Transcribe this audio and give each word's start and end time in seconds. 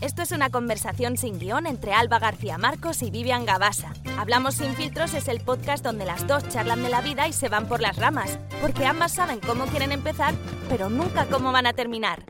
Esto 0.00 0.22
es 0.22 0.30
una 0.30 0.48
conversación 0.48 1.16
sin 1.16 1.40
guion 1.40 1.66
entre 1.66 1.92
Alba 1.92 2.20
García 2.20 2.56
Marcos 2.56 3.02
y 3.02 3.10
Vivian 3.10 3.44
Gabasa. 3.44 3.92
Hablamos 4.16 4.54
sin 4.54 4.74
filtros 4.74 5.12
es 5.12 5.26
el 5.26 5.40
podcast 5.40 5.84
donde 5.84 6.04
las 6.04 6.24
dos 6.28 6.48
charlan 6.48 6.84
de 6.84 6.88
la 6.88 7.00
vida 7.00 7.26
y 7.26 7.32
se 7.32 7.48
van 7.48 7.66
por 7.66 7.80
las 7.80 7.96
ramas, 7.96 8.38
porque 8.60 8.86
ambas 8.86 9.12
saben 9.12 9.40
cómo 9.40 9.66
quieren 9.66 9.90
empezar, 9.90 10.34
pero 10.68 10.88
nunca 10.88 11.26
cómo 11.26 11.50
van 11.50 11.66
a 11.66 11.72
terminar. 11.72 12.22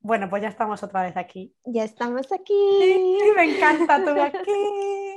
Bueno, 0.00 0.28
pues 0.28 0.42
ya 0.42 0.48
estamos 0.48 0.82
otra 0.82 1.02
vez 1.02 1.16
aquí. 1.16 1.56
Ya 1.64 1.84
estamos 1.84 2.30
aquí. 2.30 3.18
me 3.34 3.56
encanta 3.56 4.04
tú 4.04 4.10
aquí. 4.20 4.52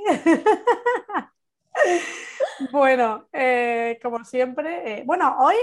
bueno, 2.72 3.28
eh, 3.34 4.00
como 4.02 4.24
siempre, 4.24 5.00
eh, 5.00 5.04
bueno, 5.06 5.36
hoy 5.40 5.56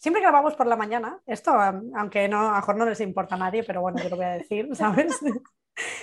Siempre 0.00 0.22
grabamos 0.22 0.54
por 0.54 0.66
la 0.66 0.76
mañana, 0.76 1.20
esto, 1.26 1.52
aunque 1.52 2.26
no, 2.26 2.48
a 2.48 2.56
mejor 2.56 2.76
no 2.76 2.86
les 2.86 3.02
importa 3.02 3.34
a 3.34 3.38
nadie, 3.38 3.62
pero 3.64 3.82
bueno, 3.82 4.02
yo 4.02 4.08
lo 4.08 4.16
voy 4.16 4.24
a 4.24 4.30
decir, 4.30 4.66
¿sabes? 4.74 5.20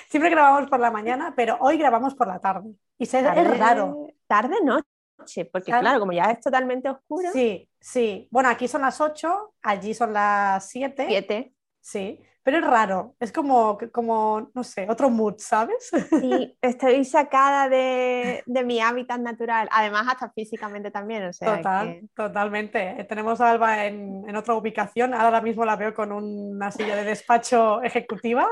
Siempre 0.07 0.29
grabamos 0.29 0.69
por 0.69 0.79
la 0.79 0.91
mañana, 0.91 1.33
pero 1.35 1.57
hoy 1.61 1.77
grabamos 1.79 2.13
por 2.13 2.27
la 2.27 2.39
tarde. 2.39 2.75
Y 2.99 3.03
es 3.03 3.57
raro. 3.57 4.07
Tarde, 4.27 4.55
noche, 4.63 5.45
porque 5.51 5.71
claro, 5.71 5.99
como 5.99 6.11
ya 6.11 6.25
es 6.25 6.41
totalmente 6.41 6.89
oscuro. 6.89 7.29
Sí, 7.33 7.67
sí. 7.79 8.27
Bueno, 8.29 8.49
aquí 8.49 8.67
son 8.67 8.83
las 8.83 9.01
8, 9.01 9.55
allí 9.63 9.95
son 9.95 10.13
las 10.13 10.69
7. 10.69 11.05
7. 11.07 11.53
Sí 11.81 12.21
pero 12.47 12.59
es 12.59 12.65
raro, 12.65 13.13
es 13.19 13.33
como, 13.33 13.77
como, 13.91 14.51
no 14.53 14.63
sé, 14.63 14.87
otro 14.89 15.09
mood, 15.09 15.35
¿sabes? 15.37 15.91
Sí, 15.91 16.57
estoy 16.61 17.03
sacada 17.03 17.67
de, 17.67 18.41
de 18.45 18.63
mi 18.63 18.79
hábitat 18.79 19.19
natural, 19.19 19.67
además 19.69 20.07
hasta 20.07 20.31
físicamente 20.31 20.89
también, 20.89 21.25
o 21.25 21.33
sea. 21.33 21.57
Total, 21.57 22.09
totalmente. 22.15 23.05
Tenemos 23.09 23.41
a 23.41 23.51
Alba 23.51 23.83
en, 23.83 24.23
en, 24.29 24.35
otra 24.37 24.53
ubicación, 24.53 25.13
ahora 25.13 25.41
mismo 25.41 25.65
la 25.65 25.75
veo 25.75 25.93
con 25.93 26.13
una 26.13 26.71
silla 26.71 26.95
de 26.95 27.03
despacho 27.03 27.81
ejecutiva. 27.83 28.47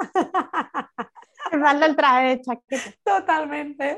Me 1.53 1.85
el 1.85 1.95
traje 1.95 2.27
de 2.27 2.41
chaqueta. 2.41 2.91
Totalmente. 3.01 3.97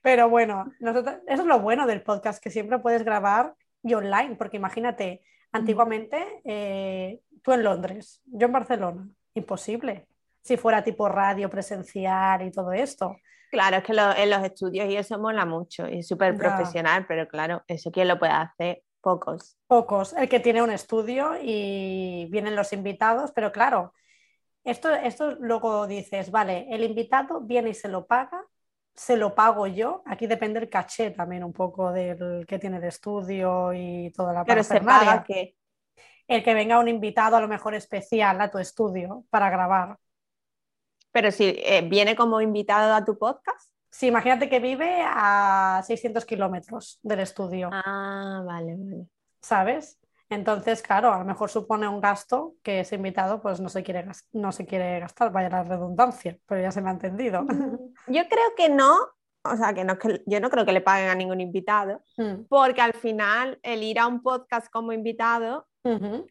Pero 0.00 0.30
bueno, 0.30 0.72
nosotros, 0.80 1.16
eso 1.26 1.42
es 1.42 1.48
lo 1.48 1.60
bueno 1.60 1.86
del 1.86 2.02
podcast, 2.02 2.42
que 2.42 2.48
siempre 2.48 2.78
puedes 2.78 3.04
grabar 3.04 3.52
y 3.82 3.92
online, 3.92 4.36
porque 4.36 4.56
imagínate, 4.56 5.20
antiguamente 5.52 6.40
eh, 6.44 7.20
tú 7.42 7.52
en 7.52 7.64
Londres, 7.64 8.20
yo 8.26 8.46
en 8.46 8.52
Barcelona, 8.52 9.08
imposible. 9.34 10.06
Si 10.42 10.56
fuera 10.56 10.82
tipo 10.82 11.08
radio 11.08 11.50
presencial 11.50 12.42
y 12.42 12.50
todo 12.50 12.72
esto. 12.72 13.16
Claro, 13.50 13.78
es 13.78 13.82
que 13.82 13.92
en 13.92 14.30
los 14.30 14.44
estudios 14.44 14.88
y 14.88 14.96
eso 14.96 15.18
mola 15.18 15.46
mucho 15.46 15.88
y 15.88 16.00
es 16.00 16.08
súper 16.08 16.36
profesional, 16.36 17.06
pero 17.06 17.26
claro, 17.28 17.62
eso 17.66 17.90
quién 17.90 18.08
lo 18.08 18.18
puede 18.18 18.32
hacer, 18.32 18.82
pocos. 19.00 19.56
Pocos, 19.66 20.12
el 20.12 20.28
que 20.28 20.40
tiene 20.40 20.62
un 20.62 20.70
estudio 20.70 21.32
y 21.40 22.28
vienen 22.30 22.56
los 22.56 22.72
invitados, 22.72 23.32
pero 23.32 23.50
claro, 23.50 23.94
esto, 24.64 24.94
esto 24.94 25.34
luego 25.40 25.86
dices, 25.86 26.30
vale, 26.30 26.66
el 26.70 26.84
invitado 26.84 27.40
viene 27.40 27.70
y 27.70 27.74
se 27.74 27.88
lo 27.88 28.06
paga, 28.06 28.44
se 28.98 29.16
lo 29.16 29.32
pago 29.32 29.68
yo, 29.68 30.02
aquí 30.06 30.26
depende 30.26 30.58
el 30.58 30.68
caché 30.68 31.12
también 31.12 31.44
un 31.44 31.52
poco 31.52 31.92
del 31.92 32.44
que 32.48 32.58
tiene 32.58 32.80
de 32.80 32.88
estudio 32.88 33.72
y 33.72 34.12
toda 34.14 34.32
la 34.32 34.44
Pero 34.44 34.64
se 34.64 34.80
paga 34.80 35.22
que 35.22 35.54
el 36.26 36.42
que 36.42 36.52
venga 36.52 36.80
un 36.80 36.88
invitado 36.88 37.36
a 37.36 37.40
lo 37.40 37.46
mejor 37.46 37.76
especial 37.76 38.40
a 38.40 38.50
tu 38.50 38.58
estudio 38.58 39.24
para 39.30 39.50
grabar. 39.50 39.98
Pero 41.12 41.30
si 41.30 41.54
eh, 41.58 41.86
viene 41.88 42.16
como 42.16 42.40
invitado 42.40 42.92
a 42.92 43.04
tu 43.04 43.16
podcast. 43.16 43.70
Sí, 43.88 44.08
imagínate 44.08 44.48
que 44.48 44.58
vive 44.58 45.00
a 45.00 45.80
600 45.86 46.24
kilómetros 46.24 46.98
del 47.02 47.20
estudio. 47.20 47.70
Ah, 47.72 48.42
vale, 48.44 48.74
vale. 48.76 49.06
¿Sabes? 49.40 49.96
Entonces, 50.30 50.82
claro, 50.82 51.12
a 51.12 51.18
lo 51.18 51.24
mejor 51.24 51.48
supone 51.48 51.88
un 51.88 52.00
gasto 52.00 52.54
que 52.62 52.80
ese 52.80 52.96
invitado 52.96 53.40
pues 53.40 53.60
no 53.60 53.68
se 53.68 53.82
quiere, 53.82 54.06
no 54.32 54.52
se 54.52 54.66
quiere 54.66 55.00
gastar, 55.00 55.32
vaya 55.32 55.48
la 55.48 55.64
redundancia, 55.64 56.38
pero 56.46 56.60
ya 56.60 56.70
se 56.70 56.82
me 56.82 56.90
ha 56.90 56.92
entendido. 56.92 57.46
Yo 58.06 58.28
creo 58.28 58.54
que 58.56 58.68
no, 58.68 58.94
o 59.44 59.56
sea, 59.56 59.72
que, 59.72 59.84
no, 59.84 59.98
que 59.98 60.22
yo 60.26 60.40
no 60.40 60.50
creo 60.50 60.66
que 60.66 60.72
le 60.72 60.82
paguen 60.82 61.08
a 61.08 61.14
ningún 61.14 61.40
invitado, 61.40 62.02
mm. 62.18 62.44
porque 62.48 62.82
al 62.82 62.92
final 62.92 63.58
el 63.62 63.82
ir 63.82 63.98
a 63.98 64.06
un 64.06 64.22
podcast 64.22 64.70
como 64.70 64.92
invitado 64.92 65.66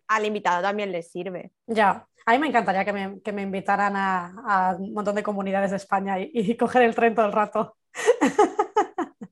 al 0.07 0.25
invitado 0.25 0.61
también 0.61 0.91
le 0.91 1.01
sirve. 1.01 1.51
Ya, 1.65 2.07
a 2.25 2.31
mí 2.31 2.39
me 2.39 2.47
encantaría 2.47 2.85
que 2.85 2.93
me, 2.93 3.21
que 3.21 3.31
me 3.31 3.41
invitaran 3.41 3.95
a, 3.95 4.33
a, 4.45 4.75
un 4.75 4.93
montón 4.93 5.15
de 5.15 5.23
comunidades 5.23 5.71
de 5.71 5.77
España 5.77 6.17
y, 6.19 6.55
coger 6.57 6.83
el 6.83 6.95
tren 6.95 7.15
todo 7.15 7.25
el 7.25 7.31
rato. 7.31 7.75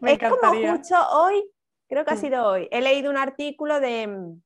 me 0.00 0.12
es 0.12 0.16
encantaría. 0.16 0.40
como 0.40 0.78
mucho 0.78 0.96
hoy, 1.12 1.44
creo 1.90 2.04
que 2.04 2.12
ha 2.12 2.16
mm. 2.16 2.20
sido 2.20 2.46
hoy, 2.46 2.68
he 2.70 2.80
leído 2.80 3.10
un 3.10 3.18
artículo 3.18 3.80
de, 3.80 4.36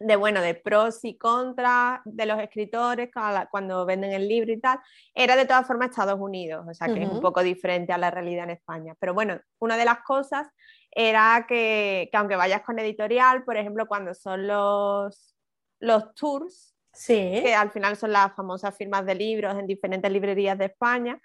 de, 0.00 0.16
bueno, 0.16 0.40
de 0.40 0.54
pros 0.54 1.04
y 1.04 1.16
contras 1.16 2.00
de 2.04 2.26
los 2.26 2.38
escritores 2.40 3.10
cuando 3.50 3.86
venden 3.86 4.12
el 4.12 4.28
libro 4.28 4.52
y 4.52 4.60
tal, 4.60 4.80
era 5.14 5.36
de 5.36 5.46
todas 5.46 5.66
formas 5.66 5.90
Estados 5.90 6.20
Unidos, 6.20 6.66
o 6.68 6.74
sea 6.74 6.88
que 6.88 7.02
es 7.02 7.08
un 7.08 7.20
poco 7.20 7.42
diferente 7.42 7.92
a 7.92 7.98
la 7.98 8.10
realidad 8.10 8.44
en 8.44 8.50
España. 8.50 8.94
Pero 8.98 9.14
bueno, 9.14 9.40
una 9.60 9.76
de 9.76 9.84
las 9.84 10.02
cosas 10.02 10.48
era 10.90 11.46
que, 11.48 12.10
aunque 12.12 12.36
vayas 12.36 12.62
con 12.62 12.78
editorial, 12.78 13.44
por 13.44 13.56
ejemplo, 13.56 13.86
cuando 13.86 14.12
son 14.12 14.46
los, 14.46 15.34
los 15.78 16.14
tours, 16.14 16.74
sí. 16.92 17.40
que 17.42 17.54
al 17.54 17.70
final 17.70 17.96
son 17.96 18.12
las 18.12 18.34
famosas 18.34 18.76
firmas 18.76 19.06
de 19.06 19.14
libros 19.14 19.56
en 19.58 19.66
diferentes 19.66 20.10
librerías 20.10 20.58
de 20.58 20.66
España, 20.66 21.20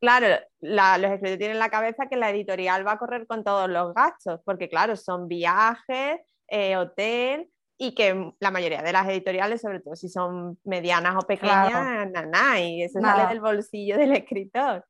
claro, 0.00 0.26
los 0.60 1.10
escritores 1.10 1.38
tienen 1.38 1.56
en 1.56 1.58
la 1.58 1.70
cabeza 1.70 2.06
que 2.08 2.16
la 2.16 2.30
editorial 2.30 2.86
va 2.86 2.92
a 2.92 2.98
correr 2.98 3.26
con 3.26 3.44
todos 3.44 3.68
los 3.68 3.94
gastos, 3.94 4.40
porque 4.44 4.68
claro, 4.68 4.96
son 4.96 5.28
viajes, 5.28 6.20
eh, 6.48 6.76
hotel, 6.76 7.50
y 7.78 7.94
que 7.94 8.32
la 8.40 8.50
mayoría 8.50 8.82
de 8.82 8.92
las 8.92 9.08
editoriales, 9.08 9.60
sobre 9.60 9.80
todo 9.80 9.96
si 9.96 10.08
son 10.08 10.58
medianas 10.64 11.16
o 11.16 11.26
pequeñas, 11.26 12.10
nada, 12.10 12.60
y 12.60 12.82
eso 12.82 13.00
sale 13.00 13.28
del 13.28 13.40
bolsillo 13.40 13.98
del 13.98 14.12
escritor. 14.12 14.84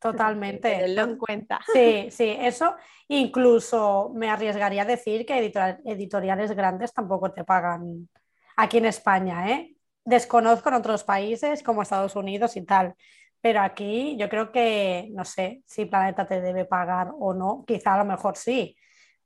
Totalmente. 0.00 0.60
Tenerlo 0.78 1.02
en 1.02 1.18
cuenta. 1.18 1.60
Sí, 1.72 2.08
sí, 2.10 2.36
eso 2.40 2.74
incluso 3.08 4.10
me 4.14 4.28
arriesgaría 4.30 4.82
a 4.82 4.86
decir 4.86 5.24
que 5.24 5.52
editoriales 5.84 6.52
grandes 6.52 6.92
tampoco 6.92 7.32
te 7.32 7.44
pagan 7.44 8.08
aquí 8.56 8.78
en 8.78 8.86
España, 8.86 9.50
¿eh? 9.50 9.76
Desconozco 10.04 10.70
en 10.70 10.76
otros 10.76 11.04
países 11.04 11.62
como 11.62 11.82
Estados 11.82 12.16
Unidos 12.16 12.56
y 12.56 12.64
tal, 12.64 12.94
pero 13.40 13.60
aquí 13.60 14.16
yo 14.18 14.28
creo 14.28 14.52
que, 14.52 15.08
no 15.12 15.24
sé 15.24 15.62
si 15.66 15.86
Planeta 15.86 16.26
te 16.26 16.40
debe 16.40 16.64
pagar 16.64 17.12
o 17.18 17.34
no, 17.34 17.64
quizá 17.66 17.94
a 17.94 17.98
lo 17.98 18.04
mejor 18.04 18.36
sí, 18.36 18.76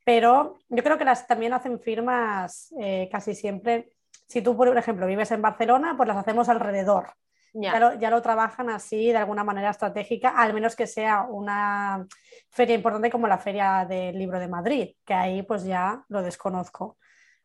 pero 0.05 0.59
yo 0.69 0.83
creo 0.83 0.99
que 0.99 1.05
las 1.05 1.27
también 1.27 1.53
hacen 1.53 1.81
firmas 1.81 2.73
eh, 2.81 3.09
casi 3.11 3.35
siempre. 3.35 3.91
Si 4.27 4.43
tú, 4.43 4.57
por 4.57 4.77
ejemplo, 4.77 5.07
vives 5.07 5.31
en 5.31 5.43
Barcelona, 5.43 5.95
pues 5.97 6.07
las 6.07 6.19
hacemos 6.19 6.49
alrededor 6.49 7.15
ya. 7.55 8.11
lo, 8.11 8.23
trabajan 8.23 8.69
así 8.69 9.13
de 9.13 9.17
alguna 9.17 9.45
manera 9.45 9.71
estratégica, 9.71 10.31
al 10.31 10.53
menos 10.55 10.75
que 10.75 10.87
sea 10.87 11.23
una 11.23 12.05
feria 12.51 12.75
importante 12.75 13.11
como 13.11 13.29
la 13.29 13.39
Feria 13.39 13.87
del 13.89 14.19
Libro 14.19 14.41
de 14.41 14.49
Madrid, 14.49 14.97
que 15.05 15.15
ahí 15.15 15.43
pues 15.43 15.65
ya 15.65 16.05
lo 16.09 16.23
desconozco. 16.23 16.99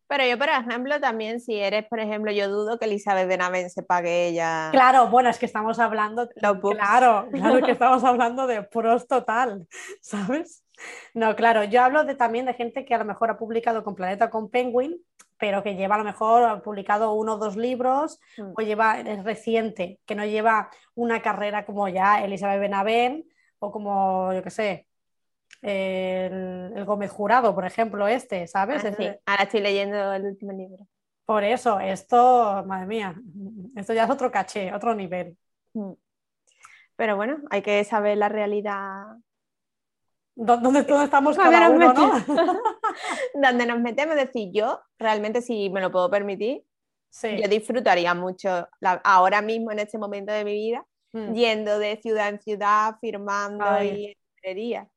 Pero 0.09 0.25
yo, 0.25 0.40
por 0.40 0.50
ejemplo, 0.50 1.00
también 1.00 1.40
si 1.40 1.59
eres, 1.59 1.86
por 1.88 2.00
ejemplo, 2.00 2.31
yo 2.31 2.50
dudo 2.50 2.80
que 2.80 2.86
Elizabeth 2.86 3.28
Benavent 3.28 3.70
se 3.70 3.84
pague 3.84 4.28
ella. 4.28 4.70
Claro, 4.72 5.08
bueno, 5.08 5.30
es 5.30 5.38
que 5.38 5.46
estamos 5.46 5.78
hablando, 5.78 6.28
claro, 6.30 7.28
claro 7.31 7.62
que 7.64 7.72
estamos 7.72 8.03
hablando 8.03 8.47
de 8.47 8.64
pros 8.64 9.08
total, 9.08 9.68
¿sabes? 10.02 10.66
No, 11.14 11.36
claro, 11.36 11.64
yo 11.64 11.84
hablo 11.84 12.06
de, 12.06 12.16
también 12.16 12.47
de 12.47 12.56
gente 12.56 12.86
que 12.86 12.96
a 12.96 12.97
lo 12.97 13.06
mejor 13.06 13.30
ha 13.30 13.38
publicado 13.38 13.84
con 13.84 13.94
Planeta 13.94 14.31
con 14.31 14.50
Penguin 14.50 15.00
pero 15.38 15.64
que 15.64 15.75
lleva 15.75 15.96
a 15.96 16.00
lo 16.00 16.03
mejor, 16.03 16.44
ha 16.44 16.62
publicado 16.62 17.14
uno 17.14 17.36
o 17.36 17.38
dos 17.38 17.56
libros, 17.56 18.20
mm. 18.38 18.52
o 18.58 18.62
lleva, 18.62 19.00
es 19.00 19.24
reciente, 19.24 20.02
que 20.06 20.14
no 20.14 20.26
lleva 20.26 20.70
una 20.96 21.22
carrera 21.22 21.66
como 21.66 21.88
ya 21.88 22.22
Elizabeth 22.26 22.59
Benavent 22.59 23.26
o 23.59 23.72
como, 23.72 24.34
yo 24.34 24.44
qué 24.44 24.50
sé, 24.50 24.88
el, 25.62 26.86
Gómez 26.86 27.12
Jurado, 27.12 27.53
por 27.53 27.66
ejemplo, 27.66 28.08
este, 28.08 28.47
¿sabes? 28.47 28.84
Ah, 28.86 28.94
sí. 28.97 29.09
Ahora 29.25 29.44
estoy 29.44 29.62
leyendo 29.62 30.14
el 30.14 30.25
último 30.25 30.52
libro. 30.52 30.88
Por 31.25 31.44
eso, 31.44 31.80
esto, 31.80 32.64
madre 32.66 32.88
mía, 32.88 33.16
esto 33.75 33.94
ya 33.94 34.06
es 34.06 34.09
otro 34.09 34.32
caché, 34.32 34.73
otro 34.73 34.96
nivel. 34.96 35.38
Mm. 35.73 35.91
Pero 36.96 37.16
bueno, 37.16 37.38
hay 37.50 37.61
que 37.61 37.84
saber 37.84 38.17
la 38.17 38.29
realidad 38.29 39.03
¿Dónde, 40.41 40.85
estamos 41.03 41.35
cada 41.35 41.70
uno, 41.70 41.91
¿no? 41.91 42.14
donde 43.34 43.66
nos 43.66 43.82
metemos, 43.82 44.16
es 44.16 44.28
decir, 44.28 44.52
yo 44.53 44.79
realmente 44.97 45.41
si 45.41 45.70
me 45.70 45.82
lo 45.82 45.91
puedo 45.91 46.09
permitir, 46.09 46.64
yo 47.22 47.47
disfrutaría 47.50 48.14
mucho 48.14 48.66
ahora 49.03 49.41
mismo 49.41 49.73
en 49.73 49.79
este 49.79 49.97
momento 49.97 50.32
de 50.32 50.46
mi 50.46 50.53
vida, 50.53 50.85
mm. 51.12 51.34
yendo 51.34 51.78
de 51.78 51.97
ciudad 51.97 52.29
en 52.29 52.40
ciudad, 52.40 52.96
firmando 53.02 53.84
y 53.84 54.17
en 54.41 54.88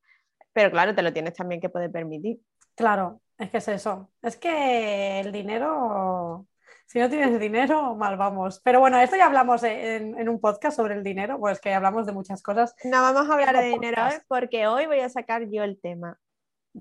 Pero 0.52 0.70
claro, 0.70 0.94
te 0.94 1.02
lo 1.02 1.12
tienes 1.12 1.34
también 1.34 1.60
que 1.60 1.68
poder 1.68 1.90
permitir. 1.90 2.40
Claro, 2.74 3.20
es 3.38 3.50
que 3.50 3.58
es 3.58 3.68
eso. 3.68 4.10
Es 4.22 4.36
que 4.36 5.20
el 5.20 5.32
dinero 5.32 6.46
si 6.92 6.98
no 6.98 7.08
tienes 7.08 7.40
dinero, 7.40 7.94
mal 7.94 8.18
vamos. 8.18 8.60
Pero 8.62 8.78
bueno, 8.78 8.98
esto 8.98 9.16
ya 9.16 9.24
hablamos 9.24 9.62
en, 9.62 10.28
un 10.28 10.38
podcast 10.38 10.76
sobre 10.76 10.92
el 10.92 11.02
dinero, 11.02 11.38
pues 11.40 11.58
que 11.58 11.72
hablamos 11.72 12.04
de 12.04 12.12
muchas 12.12 12.42
cosas. 12.42 12.74
No 12.84 13.00
vamos 13.00 13.30
a 13.30 13.32
hablar 13.32 13.56
de 13.56 13.68
dinero 13.70 14.04
hoy 14.04 14.16
porque 14.28 14.66
hoy 14.66 14.84
voy 14.84 15.00
a 15.00 15.08
sacar 15.08 15.48
yo 15.48 15.62
el 15.62 15.80
tema. 15.80 16.18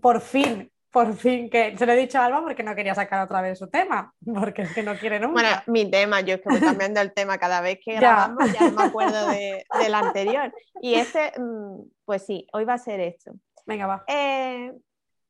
Por 0.02 0.20
fin, 0.20 0.70
por 0.92 1.16
fin, 1.16 1.50
que 1.50 1.78
se 1.78 1.86
lo 1.86 1.94
he 1.94 1.96
dicho 1.96 2.20
a 2.20 2.26
Alba 2.26 2.42
porque 2.44 2.62
no 2.62 2.76
quería 2.76 2.94
sacar 2.94 3.24
otra 3.24 3.42
vez 3.42 3.58
su 3.58 3.70
tema, 3.70 4.14
porque 4.36 4.64
es 4.64 4.74
que 4.74 4.84
no 4.84 4.96
quiere 4.96 5.18
nunca. 5.18 5.34
Bueno, 5.34 5.50
mi 5.68 5.90
tema, 5.90 6.20
yo 6.20 6.36
es 6.36 6.42
que 6.42 6.50
voy 6.50 6.60
cambiando 6.60 7.00
el 7.00 7.14
tema 7.14 7.38
cada 7.38 7.62
vez 7.62 7.80
que 7.82 7.96
grabamos, 7.96 8.52
ya, 8.52 8.70
no 8.70 8.72
me 8.72 8.84
acuerdo 8.84 9.28
del 9.30 9.94
anterior. 9.94 10.54
Y 10.82 10.96
este, 10.96 11.32
mm, 11.40 11.84
pues 12.04 12.26
sí, 12.26 12.48
hoy 12.52 12.66
va 12.66 12.74
a 12.74 12.80
ser 12.80 13.00
esto. 13.00 13.32
Venga, 13.66 13.88
va. 13.88 14.04
Eh, 14.08 14.74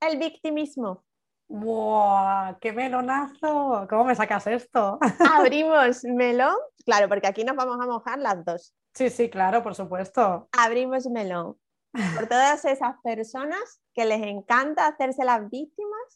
el 0.02 0.18
victimismo. 0.18 1.04
¡Buah! 1.48 2.58
¡Qué 2.60 2.72
melonazo! 2.72 3.86
¿Cómo 3.90 4.06
me 4.06 4.16
sacas 4.16 4.48
esto? 4.48 5.00
Abrimos 5.36 6.04
melón, 6.06 6.56
claro, 6.86 7.10
porque 7.10 7.28
aquí 7.28 7.44
nos 7.44 7.58
vamos 7.58 7.78
a 7.82 7.86
mojar 7.86 8.20
las 8.20 8.44
dos. 8.46 8.74
Sí, 8.94 9.10
sí, 9.10 9.30
claro, 9.30 9.62
por 9.62 9.76
supuesto. 9.76 10.48
Abrimos 10.52 11.08
melón. 11.08 11.58
Por 12.16 12.28
todas 12.28 12.64
esas 12.64 12.96
personas 13.04 13.82
que 13.94 14.06
les 14.06 14.22
encanta 14.22 14.88
hacerse 14.88 15.26
las 15.26 15.50
víctimas. 15.50 16.16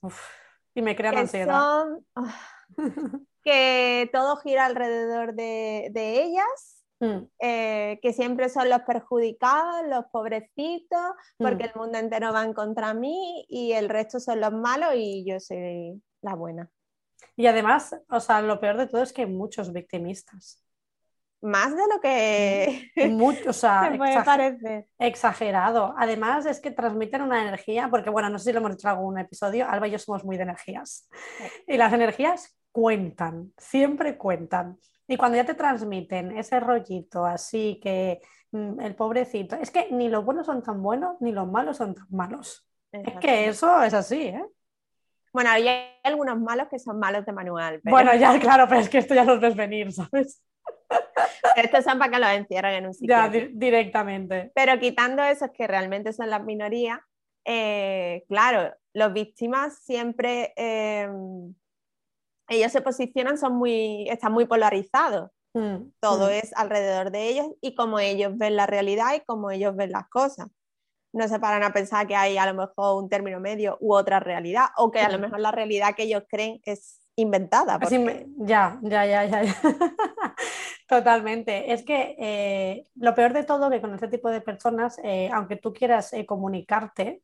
y 0.73 0.81
me 0.81 0.95
crean 0.95 1.17
ansiedad. 1.17 1.85
Ah, 2.15 2.33
que 3.43 4.09
todo 4.13 4.37
gira 4.37 4.65
alrededor 4.65 5.33
de, 5.33 5.91
ellas, 5.95 6.74
mm. 6.99 7.17
eh, 7.39 7.99
que 8.01 8.13
siempre 8.13 8.49
son 8.49 8.69
los 8.69 8.81
perjudicados, 8.81 9.87
los 9.87 10.05
pobrecitos, 10.11 11.11
porque 11.37 11.65
mm. 11.65 11.67
el 11.67 11.75
mundo 11.75 11.97
entero 11.97 12.33
va 12.33 12.43
en 12.43 12.53
contra 12.53 12.93
mí 12.93 13.45
y 13.49 13.73
el 13.73 13.89
resto 13.89 14.19
son 14.19 14.41
los 14.41 14.53
malos 14.53 14.93
y 14.95 15.25
yo 15.25 15.39
soy 15.39 16.01
la 16.21 16.35
buena. 16.35 16.69
Y 17.35 17.47
además, 17.47 17.95
o 18.09 18.19
sea, 18.19 18.41
lo 18.41 18.59
peor 18.59 18.77
de 18.77 18.87
todo 18.87 19.03
es 19.03 19.11
que 19.11 19.23
hay 19.23 19.29
muchos 19.29 19.73
victimistas 19.73 20.65
más 21.45 21.75
de 21.75 21.83
lo 21.93 22.01
que 22.01 22.91
Mucho, 23.09 23.51
o 23.51 23.53
sea, 23.53 23.89
Exagerado. 24.99 25.93
Además 25.97 26.45
es 26.45 26.59
que 26.59 26.71
transmiten 26.71 27.21
una 27.21 27.41
energía, 27.41 27.87
porque 27.89 28.09
bueno, 28.09 28.29
no 28.29 28.39
sé 28.39 28.45
si 28.45 28.53
lo 28.53 28.59
hemos 28.59 28.71
dicho 28.71 28.87
en 28.87 28.95
algún 28.95 29.19
episodio, 29.19 29.69
Alba 29.69 29.87
y 29.87 29.91
yo 29.91 29.99
somos 29.99 30.25
muy 30.25 30.37
de 30.37 30.43
energías. 30.43 31.07
Y 31.67 31.77
las 31.77 31.93
energías 31.93 32.57
cuentan, 32.71 33.53
siempre 33.57 34.17
cuentan. 34.17 34.77
Y 35.07 35.17
cuando 35.17 35.37
ya 35.37 35.45
te 35.45 35.53
transmiten 35.53 36.37
ese 36.37 36.59
rollito 36.59 37.25
así 37.25 37.79
que 37.81 38.21
mm, 38.51 38.79
el 38.79 38.95
pobrecito, 38.95 39.55
es 39.55 39.71
que 39.71 39.89
ni 39.91 40.09
los 40.09 40.25
buenos 40.25 40.45
son 40.45 40.63
tan 40.63 40.81
buenos 40.81 41.17
ni 41.19 41.31
los 41.31 41.47
malos 41.47 41.77
son 41.77 41.95
tan 41.95 42.07
malos. 42.09 42.67
Es 42.91 43.17
que 43.19 43.47
eso 43.47 43.81
es 43.83 43.93
así, 43.93 44.27
¿eh? 44.27 44.45
Bueno, 45.33 45.49
hay 45.49 45.67
algunos 46.03 46.39
malos 46.39 46.67
que 46.69 46.79
son 46.79 46.97
malos 46.97 47.25
de 47.25 47.33
manual. 47.33 47.81
Bueno, 47.83 48.15
ya, 48.15 48.39
claro, 48.39 48.67
pero 48.69 48.79
es 48.79 48.87
que 48.87 48.99
esto 48.99 49.13
ya 49.13 49.25
los 49.25 49.41
ves 49.41 49.53
venir, 49.53 49.91
¿sabes? 49.91 50.41
Estos 51.57 51.83
son 51.83 51.99
para 51.99 52.11
que 52.11 52.19
los 52.19 52.29
encierren 52.29 52.75
en 52.75 52.85
un 52.87 52.93
sitio. 52.93 53.15
Ya, 53.15 53.29
directamente. 53.29 54.51
Pero 54.55 54.79
quitando 54.79 55.23
esos 55.23 55.49
que 55.51 55.67
realmente 55.67 56.13
son 56.13 56.29
las 56.29 56.43
minorías, 56.43 56.99
eh, 57.43 58.23
claro, 58.27 58.73
los 58.93 59.13
víctimas 59.13 59.77
siempre, 59.83 60.53
eh, 60.55 61.09
ellos 62.47 62.71
se 62.71 62.81
posicionan, 62.81 63.37
son 63.37 63.55
muy, 63.55 64.07
están 64.09 64.31
muy 64.31 64.45
polarizados. 64.45 65.31
Mm, 65.53 65.91
Todo 65.99 66.27
mm. 66.27 66.31
es 66.31 66.53
alrededor 66.55 67.11
de 67.11 67.29
ellos 67.29 67.47
y 67.61 67.75
como 67.75 67.99
ellos 67.99 68.37
ven 68.37 68.55
la 68.55 68.65
realidad 68.65 69.15
y 69.15 69.21
como 69.21 69.51
ellos 69.51 69.75
ven 69.75 69.91
las 69.91 70.07
cosas. 70.09 70.47
No 71.13 71.27
se 71.29 71.39
paran 71.39 71.63
a 71.63 71.71
pensar 71.71 72.07
que 72.07 72.15
hay 72.15 72.37
a 72.37 72.45
lo 72.45 72.53
mejor 72.53 73.01
un 73.01 73.09
término 73.09 73.39
medio 73.39 73.77
u 73.79 73.93
otra 73.95 74.19
realidad 74.19 74.65
o 74.77 74.91
que 74.91 74.99
a 74.99 75.09
lo 75.09 75.17
mm. 75.17 75.21
mejor 75.21 75.39
la 75.39 75.51
realidad 75.51 75.95
que 75.95 76.03
ellos 76.03 76.23
creen 76.29 76.59
es 76.65 76.99
inventada. 77.15 77.79
Ya, 78.37 78.77
ya, 78.81 79.05
ya, 79.05 79.25
ya. 79.25 79.55
Totalmente. 80.87 81.73
Es 81.73 81.83
que 81.83 82.15
eh, 82.19 82.83
lo 82.95 83.15
peor 83.15 83.33
de 83.33 83.43
todo 83.43 83.69
que 83.69 83.81
con 83.81 83.93
este 83.93 84.07
tipo 84.07 84.29
de 84.29 84.41
personas, 84.41 84.99
eh, 85.03 85.29
aunque 85.33 85.55
tú 85.55 85.73
quieras 85.73 86.13
eh, 86.13 86.25
comunicarte, 86.25 87.21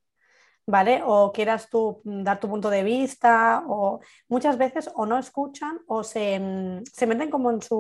¿vale? 0.66 1.02
O 1.06 1.32
quieras 1.32 1.70
tú 1.70 2.02
mm, 2.04 2.24
dar 2.24 2.40
tu 2.40 2.50
punto 2.50 2.70
de 2.70 2.84
vista, 2.84 3.64
o 3.68 4.00
muchas 4.30 4.58
veces 4.58 4.90
o 4.96 5.06
no 5.06 5.18
escuchan 5.18 5.80
o 5.88 6.04
se, 6.04 6.40
mm, 6.40 6.84
se 6.86 7.08
meten 7.08 7.30
como 7.30 7.52
en 7.52 7.62
su 7.62 7.76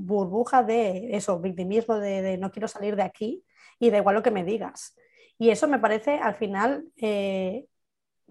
burbuja 0.00 0.62
de 0.62 1.16
eso, 1.16 1.40
victimismo, 1.40 1.98
de, 1.98 2.22
de, 2.22 2.38
no 2.38 2.50
quiero 2.50 2.68
salir 2.68 2.96
de 2.96 3.02
aquí 3.02 3.44
y 3.78 3.90
da 3.90 3.98
igual 3.98 4.16
lo 4.16 4.22
que 4.22 4.30
me 4.30 4.44
digas. 4.44 4.96
Y 5.38 5.50
eso 5.50 5.68
me 5.68 5.78
parece 5.78 6.18
al 6.18 6.36
final 6.36 6.84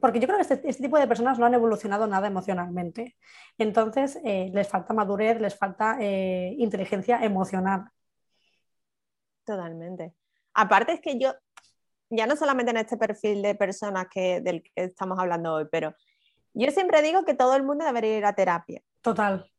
porque 0.02 0.20
yo 0.20 0.28
creo 0.28 0.38
que 0.38 0.42
este, 0.42 0.68
este, 0.68 0.84
tipo 0.84 0.98
de 0.98 1.08
personas 1.08 1.40
no 1.40 1.46
han 1.46 1.54
evolucionado 1.54 2.08
nada 2.08 2.28
emocionalmente. 2.28 3.16
Entonces, 3.58 4.20
eh, 4.26 4.50
les 4.54 4.68
falta 4.68 4.94
madurez, 4.94 5.40
les 5.40 5.56
falta 5.56 5.98
eh, 6.02 6.56
inteligencia 6.58 7.24
emocional. 7.24 7.86
Totalmente. 9.46 10.16
Aparte 10.54 10.94
es 10.94 11.02
que 11.02 11.20
yo, 11.20 11.34
ya 12.12 12.28
no 12.28 12.36
solamente 12.36 12.72
en 12.72 12.78
este 12.78 12.98
perfil 12.98 13.42
de 13.42 13.56
personas 13.56 14.08
que, 14.14 14.42
del 14.42 14.62
que 14.62 14.72
estamos 14.76 15.18
hablando 15.18 15.54
hoy, 15.54 15.68
pero 15.72 15.96
yo 16.54 16.70
siempre 16.72 17.02
digo 17.02 17.24
que 17.24 17.34
todo 17.34 17.56
el 17.56 17.64
mundo 17.64 17.86
debería 17.86 18.18
ir 18.18 18.26
a 18.26 18.34
terapia. 18.34 18.82
Total. 19.02 19.50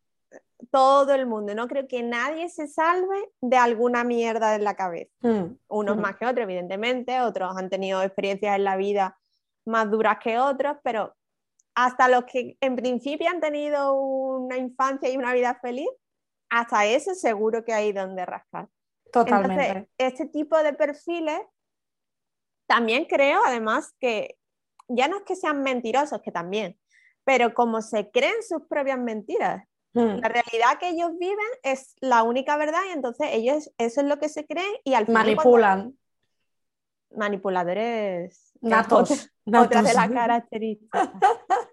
Todo 0.71 1.15
el 1.15 1.27
mundo. 1.27 1.55
No 1.55 1.67
creo 1.67 1.89
que 1.89 2.03
nadie 2.03 2.49
se 2.49 2.69
salve 2.69 3.17
de 3.41 3.57
alguna 3.57 4.05
mierda 4.05 4.55
en 4.55 4.65
la 4.65 4.77
cabeza. 4.77 5.11
Mm, 5.23 5.57
Unos 5.69 5.97
mm. 5.97 6.01
más 6.01 6.17
que 6.17 6.27
otros, 6.27 6.45
evidentemente. 6.45 7.21
Otros 7.21 7.57
han 7.57 7.69
tenido 7.69 8.03
experiencias 8.03 8.55
en 8.55 8.65
la 8.65 8.77
vida 8.77 9.19
más 9.65 9.91
duras 9.91 10.19
que 10.23 10.39
otros, 10.39 10.77
pero 10.85 11.15
hasta 11.75 12.09
los 12.09 12.25
que 12.25 12.57
en 12.61 12.77
principio 12.77 13.29
han 13.29 13.41
tenido 13.41 13.95
una 13.95 14.57
infancia 14.59 15.11
y 15.11 15.17
una 15.17 15.33
vida 15.33 15.59
feliz, 15.61 15.89
hasta 16.51 16.85
eso 16.85 17.15
seguro 17.15 17.65
que 17.65 17.73
hay 17.73 17.93
donde 17.93 18.27
rascar. 18.27 18.69
Totalmente. 19.11 19.67
Entonces, 19.67 19.89
este 19.99 20.27
tipo 20.27 20.63
de 20.63 20.73
perfiles, 20.73 21.41
también 22.73 23.05
creo 23.05 23.43
además 23.45 23.95
que 24.01 24.39
ya 24.89 25.07
no 25.07 25.19
es 25.19 25.23
que 25.25 25.37
sean 25.37 25.61
mentirosos, 25.61 26.23
que 26.23 26.33
también, 26.33 26.79
pero 27.23 27.53
como 27.53 27.83
se 27.83 28.11
creen 28.11 28.43
sus 28.49 28.63
propias 28.67 28.99
mentiras, 28.99 29.69
hmm. 29.93 30.21
la 30.23 30.29
realidad 30.29 30.79
que 30.81 30.89
ellos 30.89 31.11
viven 31.19 31.37
es 31.63 31.97
la 32.01 32.23
única 32.23 32.57
verdad 32.57 32.81
y 32.89 32.93
entonces 32.93 33.29
ellos 33.33 33.71
eso 33.77 34.01
es 34.01 34.07
lo 34.07 34.19
que 34.19 34.31
se 34.31 34.47
creen 34.47 34.73
y 34.85 34.95
al 34.95 35.05
final 35.05 35.27
manipulan. 35.27 35.99
Manipuladores 37.15 38.55
Natos. 38.63 39.31
Otra 39.45 39.83
de 39.83 39.93
las 39.93 40.11
características. 40.11 41.11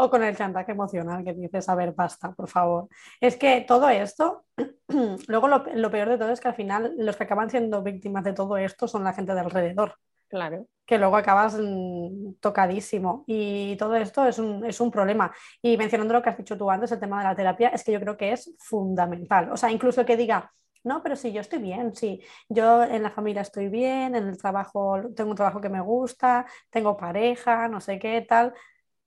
o 0.00 0.08
con 0.10 0.22
el 0.22 0.36
chantaje 0.36 0.72
emocional 0.72 1.24
que 1.24 1.34
dices, 1.34 1.68
a 1.68 1.74
ver, 1.74 1.92
basta, 1.92 2.32
por 2.32 2.48
favor. 2.48 2.88
Es 3.20 3.36
que 3.36 3.64
todo 3.66 3.88
esto, 3.88 4.44
luego 5.26 5.48
lo, 5.48 5.90
peor 5.90 6.08
de 6.08 6.18
todo 6.18 6.30
es 6.30 6.40
que 6.40 6.48
al 6.48 6.54
final 6.54 6.94
los 6.96 7.16
que 7.16 7.24
acaban 7.24 7.50
siendo 7.50 7.82
víctimas 7.82 8.22
de 8.22 8.32
todo 8.32 8.56
esto 8.56 8.86
son 8.86 9.02
la 9.02 9.12
gente 9.12 9.34
de 9.34 9.40
alrededor. 9.40 9.96
Claro. 10.28 10.66
Que 10.86 10.98
luego 10.98 11.16
acabas 11.16 11.58
mm, 11.58 12.34
tocadísimo. 12.40 13.24
Y 13.26 13.76
todo 13.76 13.96
esto 13.96 14.24
es 14.26 14.38
un, 14.38 14.64
es 14.64 14.80
un, 14.80 14.90
problema. 14.90 15.32
Y 15.60 15.76
mencionando 15.76 16.14
lo 16.14 16.22
que 16.22 16.30
has 16.30 16.38
dicho 16.38 16.56
tú 16.56 16.70
antes, 16.70 16.92
el 16.92 17.00
tema 17.00 17.18
de 17.18 17.24
la 17.24 17.34
terapia, 17.34 17.68
es 17.70 17.82
que 17.82 17.92
yo 17.92 18.00
creo 18.00 18.16
que 18.16 18.32
es 18.32 18.54
fundamental. 18.58 19.50
O 19.50 19.56
sea, 19.56 19.70
incluso 19.72 20.04
que 20.06 20.16
diga, 20.16 20.52
no, 20.84 21.02
pero 21.02 21.16
sí, 21.16 21.32
yo 21.32 21.40
estoy 21.40 21.58
bien, 21.58 21.94
sí. 21.94 22.22
Yo 22.48 22.84
en 22.84 23.02
la 23.02 23.10
familia 23.10 23.42
estoy 23.42 23.68
bien, 23.68 24.14
en 24.14 24.28
el 24.28 24.38
trabajo, 24.38 25.00
tengo 25.16 25.30
un 25.30 25.36
trabajo 25.36 25.60
que 25.60 25.68
me 25.68 25.80
gusta, 25.80 26.46
tengo 26.70 26.96
pareja, 26.96 27.66
no 27.66 27.80
sé 27.80 27.98
qué 27.98 28.20
tal. 28.22 28.54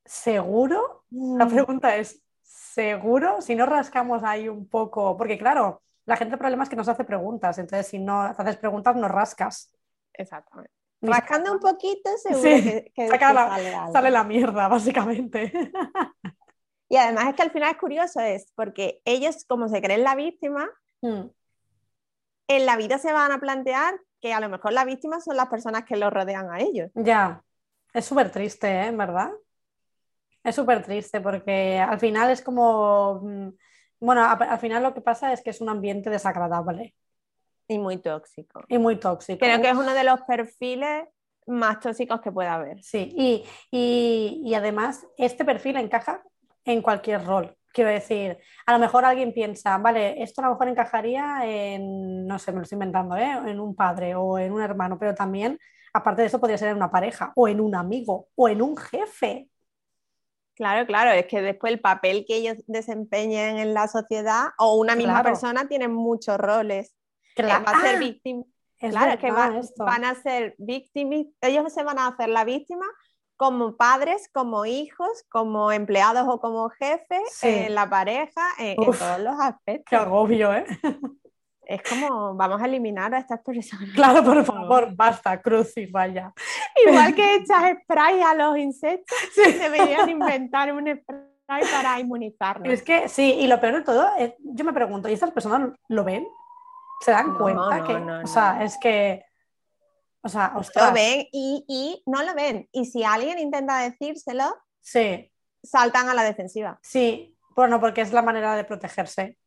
¿Seguro? 0.05 1.05
La 1.11 1.45
mm. 1.45 1.49
pregunta 1.49 1.95
es, 1.95 2.21
¿seguro? 2.41 3.41
Si 3.41 3.55
no 3.55 3.65
rascamos 3.65 4.23
ahí 4.23 4.49
un 4.49 4.67
poco, 4.67 5.15
porque 5.17 5.37
claro, 5.37 5.81
la 6.05 6.17
gente 6.17 6.33
el 6.33 6.39
problema 6.39 6.63
es 6.63 6.69
que 6.69 6.75
nos 6.75 6.87
hace 6.87 7.03
preguntas, 7.03 7.57
entonces 7.57 7.87
si 7.87 7.99
no 7.99 8.21
haces 8.21 8.57
preguntas, 8.57 8.95
no 8.95 9.07
rascas. 9.07 9.73
Exactamente. 10.13 10.71
Rascando 11.01 11.53
un 11.53 11.59
poquito, 11.59 12.11
seguro 12.17 12.43
que, 12.43 13.09
sale, 13.91 14.11
la 14.11 14.23
mierda, 14.23 14.67
básicamente. 14.67 15.51
Y 16.89 16.97
además 16.97 17.29
es 17.29 17.35
que 17.35 17.41
al 17.43 17.51
final 17.51 17.71
es 17.71 17.77
curioso, 17.77 18.19
es 18.19 18.51
porque 18.53 19.01
ellos, 19.05 19.45
como 19.47 19.69
se 19.69 19.81
creen 19.81 20.03
la 20.03 20.13
víctima, 20.13 20.69
mm 21.01 21.21
en 22.55 22.65
la 22.65 22.77
vida 22.77 22.97
se 22.97 23.13
van 23.13 23.31
a 23.31 23.39
plantear 23.39 23.99
que 24.19 24.33
a 24.33 24.39
lo 24.39 24.49
mejor 24.49 24.73
las 24.73 24.85
víctimas 24.85 25.23
son 25.23 25.37
las 25.37 25.47
personas 25.47 25.83
que 25.83 25.95
los 25.95 26.11
rodean 26.11 26.51
a 26.51 26.59
ellos. 26.59 26.91
Ya, 26.93 27.43
es 27.93 28.05
súper 28.05 28.31
triste, 28.31 28.87
¿eh? 28.87 28.91
¿verdad? 28.91 29.31
Es 30.43 30.55
súper 30.55 30.83
triste 30.83 31.21
porque 31.21 31.79
al 31.79 31.99
final 31.99 32.31
es 32.31 32.41
como, 32.41 33.21
mm, 33.23 33.49
bueno, 33.99 34.23
al 34.25 34.59
final 34.59 34.83
lo 34.83 34.93
que 34.93 35.01
pasa 35.01 35.33
es 35.33 35.41
que 35.41 35.51
es 35.51 35.61
un 35.61 35.69
ambiente 35.69 36.09
desagradable. 36.09 36.95
Y 37.67 37.77
muy 37.77 37.97
tóxico. 37.97 38.63
Y 38.67 38.77
muy 38.77 38.97
tóxico. 38.97 39.39
Creo 39.39 39.61
que 39.61 39.69
es 39.69 39.77
uno 39.77 39.93
de 39.93 40.03
los 40.03 40.21
perfiles 40.21 41.07
más 41.47 41.79
tóxicos 41.79 42.21
que 42.21 42.31
puede 42.31 42.49
haber. 42.49 42.83
Sí, 42.83 43.13
y, 43.71 44.41
y 44.43 44.53
además 44.53 45.07
este 45.17 45.45
perfil 45.45 45.77
encaja 45.77 46.21
en 46.65 46.81
cualquier 46.81 47.25
rol. 47.25 47.55
Quiero 47.73 47.89
decir, 47.89 48.37
a 48.65 48.73
lo 48.73 48.79
mejor 48.79 49.05
alguien 49.05 49.33
piensa, 49.33 49.77
vale, 49.77 50.21
esto 50.21 50.41
a 50.41 50.45
lo 50.45 50.51
mejor 50.51 50.67
encajaría 50.67 51.39
en, 51.45 52.27
no 52.27 52.37
sé, 52.37 52.51
me 52.51 52.57
lo 52.57 52.63
estoy 52.63 52.75
inventando, 52.75 53.15
¿eh? 53.15 53.31
en 53.45 53.59
un 53.59 53.75
padre 53.75 54.13
o 54.15 54.37
en 54.37 54.51
un 54.51 54.61
hermano, 54.61 54.99
pero 54.99 55.15
también, 55.15 55.57
aparte 55.93 56.21
de 56.21 56.27
eso, 56.27 56.39
podría 56.39 56.57
ser 56.57 56.69
en 56.69 56.75
una 56.75 56.91
pareja 56.91 57.31
o 57.35 57.47
en 57.47 57.61
un 57.61 57.75
amigo 57.75 58.27
o 58.35 58.49
en 58.49 58.61
un 58.61 58.75
jefe. 58.75 59.47
Claro, 60.61 60.85
claro, 60.85 61.09
es 61.09 61.25
que 61.25 61.41
después 61.41 61.73
el 61.73 61.79
papel 61.79 62.23
que 62.27 62.35
ellos 62.35 62.55
desempeñen 62.67 63.57
en 63.57 63.73
la 63.73 63.87
sociedad 63.87 64.49
o 64.59 64.75
una 64.75 64.95
misma 64.95 65.23
persona 65.23 65.67
tiene 65.67 65.87
muchos 65.87 66.37
roles. 66.37 66.95
Claro. 67.35 67.65
Va 67.65 67.71
a 67.71 67.81
ser 67.81 67.97
víctima. 67.97 68.43
Claro, 68.77 69.19
que 69.19 69.31
van 69.31 70.05
a 70.05 70.13
ser 70.13 70.53
víctimas, 70.59 71.25
ellos 71.41 71.73
se 71.73 71.81
van 71.81 71.97
a 71.97 72.05
hacer 72.05 72.29
la 72.29 72.43
víctima 72.43 72.85
como 73.37 73.75
padres, 73.75 74.29
como 74.31 74.67
hijos, 74.67 75.23
como 75.31 75.71
empleados 75.71 76.27
o 76.29 76.39
como 76.39 76.69
jefes, 76.69 77.43
en 77.43 77.73
la 77.73 77.89
pareja, 77.89 78.49
en, 78.59 78.75
todos 78.75 79.19
los 79.19 79.39
aspectos. 79.39 79.89
Qué 79.89 79.95
agobio, 79.95 80.53
¿eh? 80.53 80.65
Es 81.63 81.81
como, 81.83 82.35
vamos 82.35 82.61
a 82.61 82.65
eliminar 82.65 83.13
a 83.13 83.19
estas 83.19 83.41
personas. 83.41 83.89
Claro, 83.95 84.23
por 84.23 84.43
favor, 84.45 84.95
basta, 84.95 85.41
crucis, 85.41 85.91
vaya. 85.91 86.33
Igual 86.85 87.15
que 87.15 87.35
echas 87.35 87.77
spray 87.83 88.21
a 88.21 88.33
los 88.33 88.57
insectos, 88.57 89.17
deberían 89.35 90.09
inventar 90.09 90.73
un 90.73 90.87
spray 90.87 91.63
para 91.71 91.99
inmunizarnos. 91.99 92.71
Es 92.71 92.83
que 92.83 93.07
sí, 93.09 93.33
y 93.39 93.47
lo 93.47 93.59
peor 93.59 93.75
de 93.75 93.81
todo, 93.81 94.09
yo 94.39 94.65
me 94.65 94.73
pregunto, 94.73 95.09
¿y 95.09 95.13
estas 95.13 95.31
personas 95.31 95.71
lo 95.87 96.03
ven? 96.03 96.27
¿Se 97.01 97.11
dan 97.11 97.35
cuenta? 97.35 97.83
que, 97.83 97.93
o 97.93 98.27
sea, 98.27 98.63
es 98.63 98.77
que 98.77 99.25
o 100.23 100.29
sea, 100.29 100.53
Lo 100.75 100.93
ven 100.93 101.27
y, 101.31 102.03
no 102.05 102.23
lo 102.23 102.35
ven. 102.35 102.69
Y 102.71 102.85
si 102.85 103.03
alguien 103.03 103.39
intenta 103.39 103.79
decírselo, 103.79 104.55
sí. 104.79 105.31
saltan 105.63 106.09
a 106.09 106.13
la 106.13 106.23
defensiva. 106.23 106.79
Sí, 106.83 107.35
bueno, 107.55 107.79
porque 107.79 108.01
es 108.01 108.13
la 108.13 108.21
manera 108.21 108.55
de 108.55 108.63
protegerse. 108.63 109.37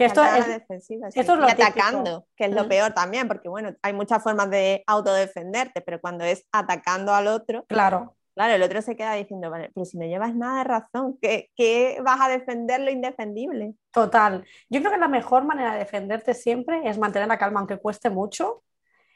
Que 0.00 0.06
esto 0.06 0.24
es, 0.24 0.46
defensiva, 0.46 1.08
esto 1.08 1.20
es 1.20 1.38
lo 1.38 1.46
y 1.46 1.50
atacando, 1.50 2.26
que 2.34 2.46
es 2.46 2.54
lo 2.54 2.66
peor 2.66 2.94
también, 2.94 3.28
porque 3.28 3.50
bueno, 3.50 3.74
hay 3.82 3.92
muchas 3.92 4.22
formas 4.22 4.48
de 4.48 4.82
autodefenderte, 4.86 5.82
pero 5.82 6.00
cuando 6.00 6.24
es 6.24 6.46
atacando 6.52 7.12
al 7.12 7.26
otro, 7.26 7.66
claro. 7.66 8.16
Claro, 8.34 8.54
el 8.54 8.62
otro 8.62 8.80
se 8.80 8.96
queda 8.96 9.12
diciendo, 9.12 9.50
vale, 9.50 9.70
pero 9.74 9.84
si 9.84 9.98
no 9.98 10.06
llevas 10.06 10.34
nada 10.34 10.58
de 10.58 10.64
razón, 10.64 11.18
¿qué, 11.20 11.50
¿qué, 11.54 12.00
vas 12.02 12.18
a 12.18 12.30
defender 12.30 12.80
lo 12.80 12.90
indefendible? 12.90 13.74
Total. 13.90 14.42
Yo 14.70 14.80
creo 14.80 14.92
que 14.92 14.98
la 14.98 15.08
mejor 15.08 15.44
manera 15.44 15.74
de 15.74 15.80
defenderte 15.80 16.32
siempre 16.32 16.88
es 16.88 16.96
mantener 16.96 17.28
la 17.28 17.36
calma, 17.36 17.60
aunque 17.60 17.76
cueste 17.76 18.08
mucho, 18.08 18.62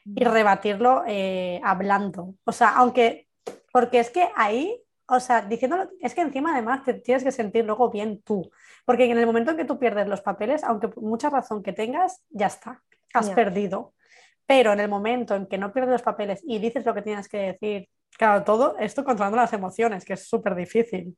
y 0.05 0.23
rebatirlo 0.23 1.03
eh, 1.07 1.59
hablando. 1.63 2.35
O 2.43 2.51
sea, 2.51 2.69
aunque, 2.75 3.27
porque 3.71 3.99
es 3.99 4.11
que 4.11 4.29
ahí, 4.35 4.79
o 5.07 5.19
sea, 5.19 5.41
diciéndolo, 5.41 5.89
es 5.99 6.13
que 6.13 6.21
encima 6.21 6.53
además 6.53 6.83
te 6.83 6.93
tienes 6.93 7.23
que 7.23 7.31
sentir 7.31 7.65
luego 7.65 7.89
bien 7.89 8.21
tú, 8.21 8.51
porque 8.85 9.05
en 9.05 9.17
el 9.17 9.25
momento 9.25 9.51
en 9.51 9.57
que 9.57 9.65
tú 9.65 9.77
pierdes 9.79 10.07
los 10.07 10.21
papeles, 10.21 10.63
aunque 10.63 10.89
mucha 10.97 11.29
razón 11.29 11.63
que 11.63 11.73
tengas, 11.73 12.23
ya 12.29 12.47
está, 12.47 12.83
has 13.13 13.29
perdido. 13.31 13.93
Pero 14.45 14.73
en 14.73 14.79
el 14.79 14.87
momento 14.87 15.35
en 15.35 15.47
que 15.47 15.57
no 15.57 15.73
pierdes 15.73 15.91
los 15.91 16.01
papeles 16.03 16.41
y 16.45 16.59
dices 16.59 16.85
lo 16.85 16.93
que 16.93 17.01
tienes 17.01 17.27
que 17.27 17.37
decir, 17.37 17.89
claro, 18.17 18.43
todo 18.43 18.77
esto 18.77 19.03
controlando 19.03 19.37
las 19.37 19.53
emociones, 19.53 20.05
que 20.05 20.13
es 20.13 20.27
súper 20.27 20.53
difícil. 20.53 21.17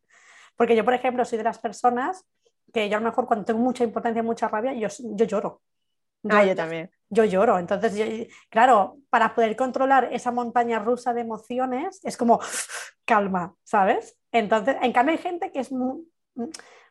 Porque 0.55 0.75
yo, 0.75 0.85
por 0.85 0.93
ejemplo, 0.93 1.25
soy 1.25 1.37
de 1.37 1.43
las 1.43 1.59
personas 1.59 2.25
que 2.73 2.89
yo 2.89 2.97
a 2.97 2.99
lo 2.99 3.05
mejor 3.05 3.27
cuando 3.27 3.45
tengo 3.45 3.59
mucha 3.59 3.83
importancia, 3.83 4.23
mucha 4.23 4.47
rabia, 4.47 4.73
yo, 4.73 4.87
yo 4.99 5.25
lloro. 5.25 5.61
Ah, 6.29 6.43
yo 6.43 6.55
también. 6.55 6.89
Yo 7.09 7.25
lloro. 7.25 7.59
Entonces, 7.59 8.27
claro, 8.49 8.97
para 9.09 9.33
poder 9.35 9.55
controlar 9.55 10.09
esa 10.11 10.31
montaña 10.31 10.79
rusa 10.79 11.13
de 11.13 11.21
emociones, 11.21 11.99
es 12.03 12.17
como 12.17 12.39
calma, 13.05 13.55
¿sabes? 13.63 14.17
Entonces, 14.31 14.75
en 14.81 14.91
cambio, 14.91 15.13
hay 15.13 15.21
gente 15.21 15.51
que 15.51 15.59
es 15.59 15.71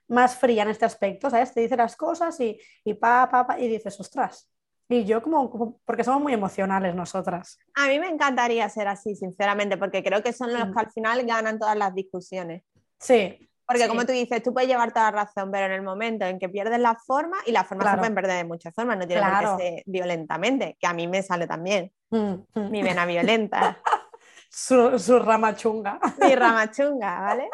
más 0.08 0.36
fría 0.36 0.62
en 0.62 0.70
este 0.70 0.84
aspecto, 0.84 1.30
¿sabes? 1.30 1.52
Te 1.52 1.60
dice 1.60 1.76
las 1.76 1.96
cosas 1.96 2.38
y, 2.40 2.58
y 2.84 2.94
pa, 2.94 3.28
pa, 3.30 3.46
pa, 3.46 3.58
y 3.58 3.68
dices, 3.68 3.98
ostras. 4.00 4.50
Y 4.88 5.04
yo 5.04 5.20
como, 5.20 5.80
porque 5.84 6.04
somos 6.04 6.22
muy 6.22 6.32
emocionales 6.32 6.94
nosotras. 6.94 7.58
A 7.74 7.88
mí 7.88 7.98
me 7.98 8.08
encantaría 8.08 8.68
ser 8.68 8.86
así, 8.86 9.16
sinceramente, 9.16 9.76
porque 9.76 10.02
creo 10.02 10.22
que 10.22 10.32
son 10.32 10.52
los 10.52 10.68
mm. 10.68 10.72
que 10.72 10.80
al 10.80 10.92
final 10.92 11.26
ganan 11.26 11.58
todas 11.58 11.76
las 11.76 11.94
discusiones. 11.94 12.62
Sí, 12.98 13.46
porque 13.66 13.88
como 13.88 14.06
tú 14.06 14.12
dices, 14.12 14.42
tú 14.42 14.54
puedes 14.54 14.68
llevar 14.68 14.92
toda 14.92 15.10
la 15.10 15.24
razón, 15.24 15.50
pero 15.50 15.66
en 15.66 15.72
el 15.72 15.82
momento 15.82 16.24
en 16.24 16.38
que 16.38 16.48
pierdes 16.48 16.78
la 16.78 16.94
forma, 16.94 17.36
y 17.46 17.52
la 17.52 17.64
forma 17.64 17.90
se 17.90 17.98
pueden 17.98 18.14
perder 18.14 18.36
de 18.36 18.44
muchas 18.44 18.72
formas, 18.72 18.96
no 18.96 19.06
tiene 19.08 19.22
que 19.22 19.64
ser 19.64 19.82
violentamente, 19.86 20.76
que 20.78 20.86
a 20.86 20.92
mí 20.92 21.08
me 21.08 21.22
sale 21.22 21.48
también. 21.48 21.92
Mm, 22.10 22.34
mm. 22.54 22.70
Mi 22.70 22.82
vena 22.82 23.04
violenta. 23.06 23.76
su, 24.48 24.98
su 25.00 25.18
rama 25.18 25.56
chunga. 25.56 25.98
Mi 26.20 26.36
rama 26.36 26.70
chunga, 26.70 27.20
¿vale? 27.20 27.50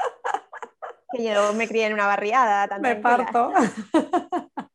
Que 1.12 1.25
yo 1.25 1.52
me 1.52 1.69
crié 1.69 1.87
en 1.87 1.95
una 1.95 2.07
barriada. 2.07 2.78
me 2.78 2.97
parto. 2.97 3.52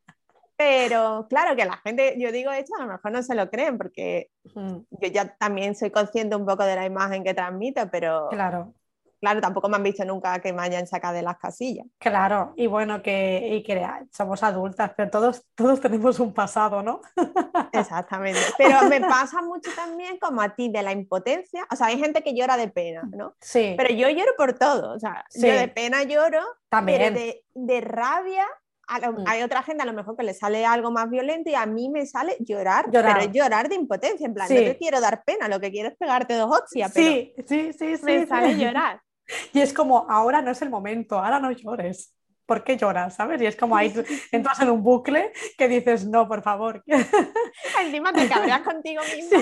Pero 0.57 1.27
claro 1.29 1.55
que 1.55 1.65
la 1.65 1.77
gente, 1.77 2.15
yo 2.17 2.31
digo 2.31 2.51
esto, 2.51 2.73
a 2.77 2.81
lo 2.81 2.91
mejor 2.91 3.11
no 3.11 3.21
se 3.21 3.35
lo 3.35 3.47
creen 3.49 3.77
porque 3.77 4.31
yo 4.55 5.07
ya 5.11 5.35
también 5.37 5.75
soy 5.75 5.91
consciente 5.91 6.35
un 6.35 6.47
poco 6.47 6.63
de 6.63 6.75
la 6.75 6.85
imagen 6.85 7.23
que 7.23 7.35
transmito, 7.35 7.87
pero 7.91 8.27
claro 8.29 8.73
claro, 9.19 9.41
tampoco 9.41 9.69
me 9.69 9.77
han 9.77 9.83
visto 9.83 10.05
nunca 10.05 10.39
que 10.39 10.53
me 10.53 10.61
hayan 10.61 10.87
sacado 10.87 11.15
de 11.15 11.21
las 11.21 11.37
casillas. 11.37 11.85
Claro, 11.97 12.53
y 12.55 12.67
bueno, 12.67 13.01
que, 13.01 13.49
y 13.51 13.63
que 13.63 13.85
somos 14.11 14.43
adultas, 14.43 14.91
pero 14.95 15.09
todos, 15.09 15.43
todos 15.55 15.79
tenemos 15.81 16.19
un 16.19 16.33
pasado, 16.33 16.81
¿no? 16.83 17.01
Exactamente. 17.73 18.39
Pero 18.57 18.83
me 18.89 19.01
pasa 19.01 19.41
mucho 19.41 19.69
también 19.75 20.17
como 20.19 20.41
a 20.41 20.55
ti 20.55 20.69
de 20.69 20.83
la 20.83 20.91
impotencia. 20.91 21.65
O 21.71 21.75
sea, 21.75 21.87
hay 21.87 21.99
gente 21.99 22.23
que 22.23 22.33
llora 22.35 22.57
de 22.57 22.67
pena, 22.67 23.03
¿no? 23.11 23.35
Sí. 23.41 23.75
Pero 23.77 23.93
yo 23.93 24.09
lloro 24.09 24.31
por 24.37 24.53
todo. 24.53 24.93
O 24.93 24.99
sea, 24.99 25.25
yo 25.33 25.47
de 25.47 25.67
pena 25.67 26.03
lloro, 26.03 26.41
también. 26.69 27.13
pero 27.13 27.15
de, 27.15 27.43
de 27.53 27.81
rabia 27.81 28.45
mm. 28.87 29.23
hay 29.25 29.43
otra 29.43 29.63
gente 29.63 29.83
a 29.83 29.85
lo 29.85 29.93
mejor 29.93 30.15
que 30.15 30.23
le 30.23 30.33
sale 30.33 30.65
algo 30.65 30.91
más 30.91 31.09
violento 31.09 31.49
y 31.49 31.55
a 31.55 31.65
mí 31.65 31.89
me 31.89 32.05
sale 32.05 32.35
llorar, 32.39 32.89
llorar. 32.91 33.19
pero 33.19 33.31
llorar 33.31 33.69
de 33.69 33.75
impotencia, 33.75 34.25
en 34.25 34.33
plan, 34.33 34.47
no 34.49 34.55
te 34.55 34.77
quiero 34.77 35.01
dar 35.01 35.23
pena, 35.23 35.47
lo 35.47 35.59
que 35.59 35.71
quiero 35.71 35.89
es 35.89 35.97
pegarte 35.97 36.35
dos 36.35 36.51
hostias, 36.51 36.91
sí, 36.93 37.33
sí, 37.47 37.73
sí, 37.73 37.97
sí, 37.97 38.03
me 38.03 38.25
sale 38.27 38.57
llorar. 38.57 39.01
Y 39.53 39.61
es 39.61 39.73
como, 39.73 40.09
ahora 40.09 40.41
no 40.41 40.51
es 40.51 40.61
el 40.61 40.69
momento, 40.69 41.17
ahora 41.19 41.39
no 41.39 41.51
llores. 41.51 42.13
¿Por 42.45 42.63
qué 42.63 42.77
lloras? 42.77 43.15
¿Sabes? 43.15 43.41
Y 43.41 43.45
es 43.45 43.55
como 43.55 43.75
ahí 43.75 43.93
entras 44.31 44.59
en 44.61 44.69
un 44.69 44.81
bucle 44.81 45.33
que 45.57 45.67
dices, 45.67 46.05
no, 46.07 46.27
por 46.27 46.41
favor. 46.41 46.83
Encima 47.81 48.13
te 48.13 48.27
cabreas 48.29 48.61
contigo 48.61 49.01
mismo 49.03 49.39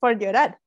por, 0.00 0.18
llorar. 0.18 0.58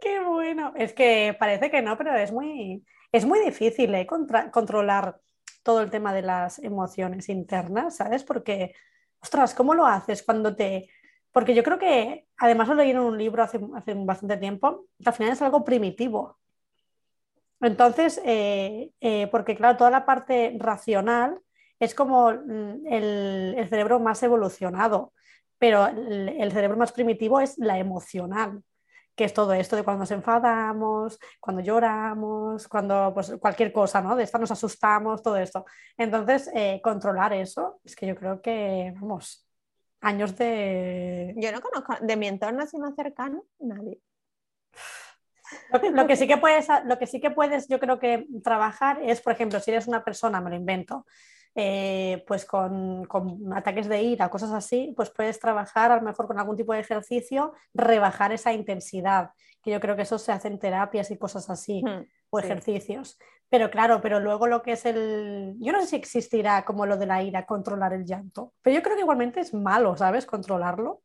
Qué 0.00 0.20
bueno. 0.20 0.72
Es 0.76 0.92
que 0.92 1.34
parece 1.38 1.70
que 1.70 1.80
no, 1.80 1.96
pero 1.96 2.14
es 2.14 2.30
muy, 2.30 2.84
es 3.10 3.24
muy 3.24 3.40
difícil 3.40 3.94
¿eh? 3.94 4.06
controlar 4.06 5.18
todo 5.62 5.80
el 5.80 5.90
tema 5.90 6.12
de 6.12 6.22
las 6.22 6.58
emociones 6.58 7.28
internas, 7.28 7.96
¿sabes? 7.96 8.24
Porque, 8.24 8.74
ostras, 9.20 9.54
¿cómo 9.54 9.74
lo 9.74 9.86
haces 9.86 10.22
cuando 10.22 10.54
te 10.54 10.90
porque 11.32 11.54
yo 11.54 11.62
creo 11.62 11.78
que, 11.78 12.26
además 12.36 12.68
lo 12.68 12.74
leí 12.74 12.90
en 12.90 12.98
un 12.98 13.18
libro 13.18 13.42
hace, 13.42 13.60
hace 13.74 13.94
bastante 13.94 14.36
tiempo, 14.36 14.86
que 15.02 15.08
al 15.08 15.14
final 15.14 15.32
es 15.32 15.42
algo 15.42 15.64
primitivo. 15.64 16.38
Entonces, 17.60 18.20
eh, 18.24 18.92
eh, 19.00 19.26
porque 19.30 19.56
claro, 19.56 19.76
toda 19.76 19.90
la 19.90 20.06
parte 20.06 20.56
racional 20.58 21.40
es 21.80 21.94
como 21.94 22.30
mm, 22.32 22.86
el, 22.86 23.66
cerebro 23.68 24.00
más 24.00 24.22
evolucionado, 24.22 25.12
pero 25.58 25.86
el, 25.86 26.52
cerebro 26.52 26.76
más 26.76 26.92
primitivo 26.92 27.40
es 27.40 27.58
la 27.58 27.78
emocional, 27.78 28.62
que 29.16 29.24
es 29.24 29.34
todo 29.34 29.52
esto 29.54 29.74
de 29.76 29.82
cuando 29.82 30.00
nos 30.02 30.10
enfadamos, 30.12 31.18
cuando 31.40 31.62
lloramos, 31.62 32.68
cuando 32.68 33.12
pues, 33.14 33.32
cualquier 33.40 33.72
cosa, 33.72 34.00
¿no? 34.00 34.14
De 34.14 34.22
esta 34.24 34.38
nos 34.38 34.52
asustamos, 34.52 35.22
todo 35.22 35.36
esto. 35.36 35.64
Entonces, 35.96 36.50
eh, 36.54 36.80
controlar 36.82 37.32
eso, 37.32 37.80
es 37.84 37.96
que 37.96 38.06
yo 38.06 38.14
creo 38.14 38.40
que, 38.40 38.92
vamos, 39.00 39.47
años 40.00 40.36
de... 40.36 41.34
Yo 41.36 41.52
no 41.52 41.60
conozco, 41.60 41.94
de 42.00 42.16
mi 42.16 42.28
entorno 42.28 42.62
así 42.62 42.78
más 42.78 42.94
cercano, 42.94 43.44
nadie. 43.58 44.00
Lo 45.92 46.06
que, 46.06 46.16
sí 46.16 46.26
que 46.28 46.36
puedes, 46.36 46.68
lo 46.84 46.98
que 46.98 47.06
sí 47.06 47.20
que 47.20 47.30
puedes, 47.30 47.68
yo 47.68 47.78
creo 47.80 47.98
que 47.98 48.26
trabajar 48.42 49.00
es, 49.02 49.20
por 49.20 49.32
ejemplo, 49.32 49.60
si 49.60 49.70
eres 49.70 49.88
una 49.88 50.04
persona, 50.04 50.40
me 50.40 50.50
lo 50.50 50.56
invento, 50.56 51.06
eh, 51.54 52.24
pues 52.26 52.44
con, 52.44 53.04
con, 53.06 53.52
ataques 53.52 53.88
de 53.88 54.02
ira, 54.02 54.30
cosas 54.30 54.52
así, 54.52 54.92
pues 54.96 55.10
puedes 55.10 55.40
trabajar 55.40 55.90
a 55.90 55.96
lo 55.96 56.02
mejor 56.02 56.26
con 56.26 56.38
algún 56.38 56.56
tipo 56.56 56.72
de 56.72 56.80
ejercicio, 56.80 57.52
rebajar 57.74 58.32
esa 58.32 58.52
intensidad, 58.52 59.30
que 59.62 59.70
yo 59.70 59.80
creo 59.80 59.96
que 59.96 60.02
eso 60.02 60.18
se 60.18 60.32
hace 60.32 60.48
en 60.48 60.58
terapias 60.58 61.10
y 61.10 61.18
cosas 61.18 61.50
así, 61.50 61.82
hmm, 61.84 62.04
o 62.30 62.38
ejercicios. 62.38 63.18
Pero 63.50 63.70
claro, 63.70 64.00
pero 64.00 64.20
luego 64.20 64.46
lo 64.46 64.62
que 64.62 64.72
es 64.72 64.84
el... 64.84 65.56
Yo 65.58 65.72
no 65.72 65.80
sé 65.80 65.86
si 65.88 65.96
existirá 65.96 66.64
como 66.64 66.84
lo 66.84 66.98
de 66.98 67.06
la 67.06 67.22
ira, 67.22 67.46
controlar 67.46 67.94
el 67.94 68.04
llanto, 68.04 68.52
pero 68.62 68.76
yo 68.76 68.82
creo 68.82 68.96
que 68.96 69.02
igualmente 69.02 69.40
es 69.40 69.54
malo, 69.54 69.96
¿sabes? 69.96 70.26
Controlarlo. 70.26 71.02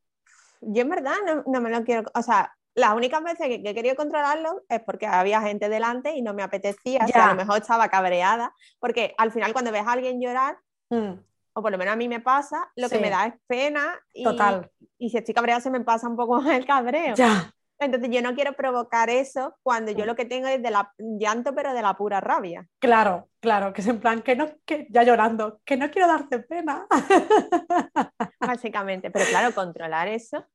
Yo 0.60 0.82
en 0.82 0.90
verdad 0.90 1.16
no, 1.46 1.62
me 1.62 1.70
lo 1.70 1.84
quiero... 1.84 2.10
O 2.14 2.22
sea, 2.22 2.54
las 2.76 2.94
únicas 2.94 3.24
veces 3.24 3.48
que, 3.48 3.62
he 3.64 3.74
querido 3.74 3.96
controlarlo 3.96 4.64
es 4.68 4.82
porque 4.82 5.08
había 5.08 5.42
gente 5.42 5.70
delante 5.70 6.16
y 6.16 6.22
no 6.22 6.34
me 6.34 6.44
apetecía, 6.44 7.06
o 7.06 7.08
sea, 7.08 7.28
a 7.28 7.30
lo 7.30 7.36
mejor 7.36 7.62
estaba 7.62 7.88
cabreada, 7.88 8.54
porque 8.80 9.14
al 9.18 9.32
final 9.32 9.54
cuando 9.54 9.72
ves 9.72 9.86
a 9.86 9.92
alguien 9.92 10.20
llorar, 10.20 10.58
mm. 10.90 11.14
o 11.54 11.62
por 11.62 11.72
lo 11.72 11.78
menos 11.78 11.94
a 11.94 11.98
mí 11.98 12.10
me 12.10 12.20
pasa, 12.20 12.72
lo 12.76 12.90
que 12.90 13.00
me 13.00 13.12
da 13.12 13.28
es 13.28 13.36
pena 13.48 14.00
y, 14.12 14.24
Total. 14.24 14.72
y 14.98 15.12
si 15.12 15.18
estoy 15.18 15.36
cabreada 15.36 15.62
se 15.62 15.70
me 15.70 15.82
pasa 15.82 16.10
un 16.10 16.18
poco 16.18 16.42
el 16.52 16.66
cabreo. 16.66 17.16
Ya. 17.16 17.54
Entonces 17.86 18.10
yo 18.10 18.22
no 18.22 18.36
quiero 18.36 18.54
provocar 18.54 19.10
eso 19.10 19.56
cuando 19.62 19.92
yo 19.92 20.06
lo 20.06 20.16
que 20.16 20.26
tengo 20.26 20.48
es 20.48 20.62
de 20.62 20.72
la 20.72 20.92
llanto, 20.98 21.54
pero 21.54 21.74
de 21.74 21.82
la 21.82 21.96
pura 21.96 22.20
rabia. 22.22 22.68
Claro, 22.80 23.30
claro, 23.40 23.74
que 23.74 23.82
es 23.82 23.88
en 23.88 24.00
plan 24.00 24.22
que 24.22 24.36
no, 24.36 24.48
que 24.66 24.88
ya 24.90 25.04
llorando, 25.04 25.62
que 25.66 25.78
no 25.78 25.90
quiero 25.92 26.08
darte 26.08 26.40
pena. 26.40 26.88
Básicamente, 28.40 29.12
pero 29.12 29.26
claro, 29.26 29.54
controlar 29.54 30.08
eso. 30.08 30.46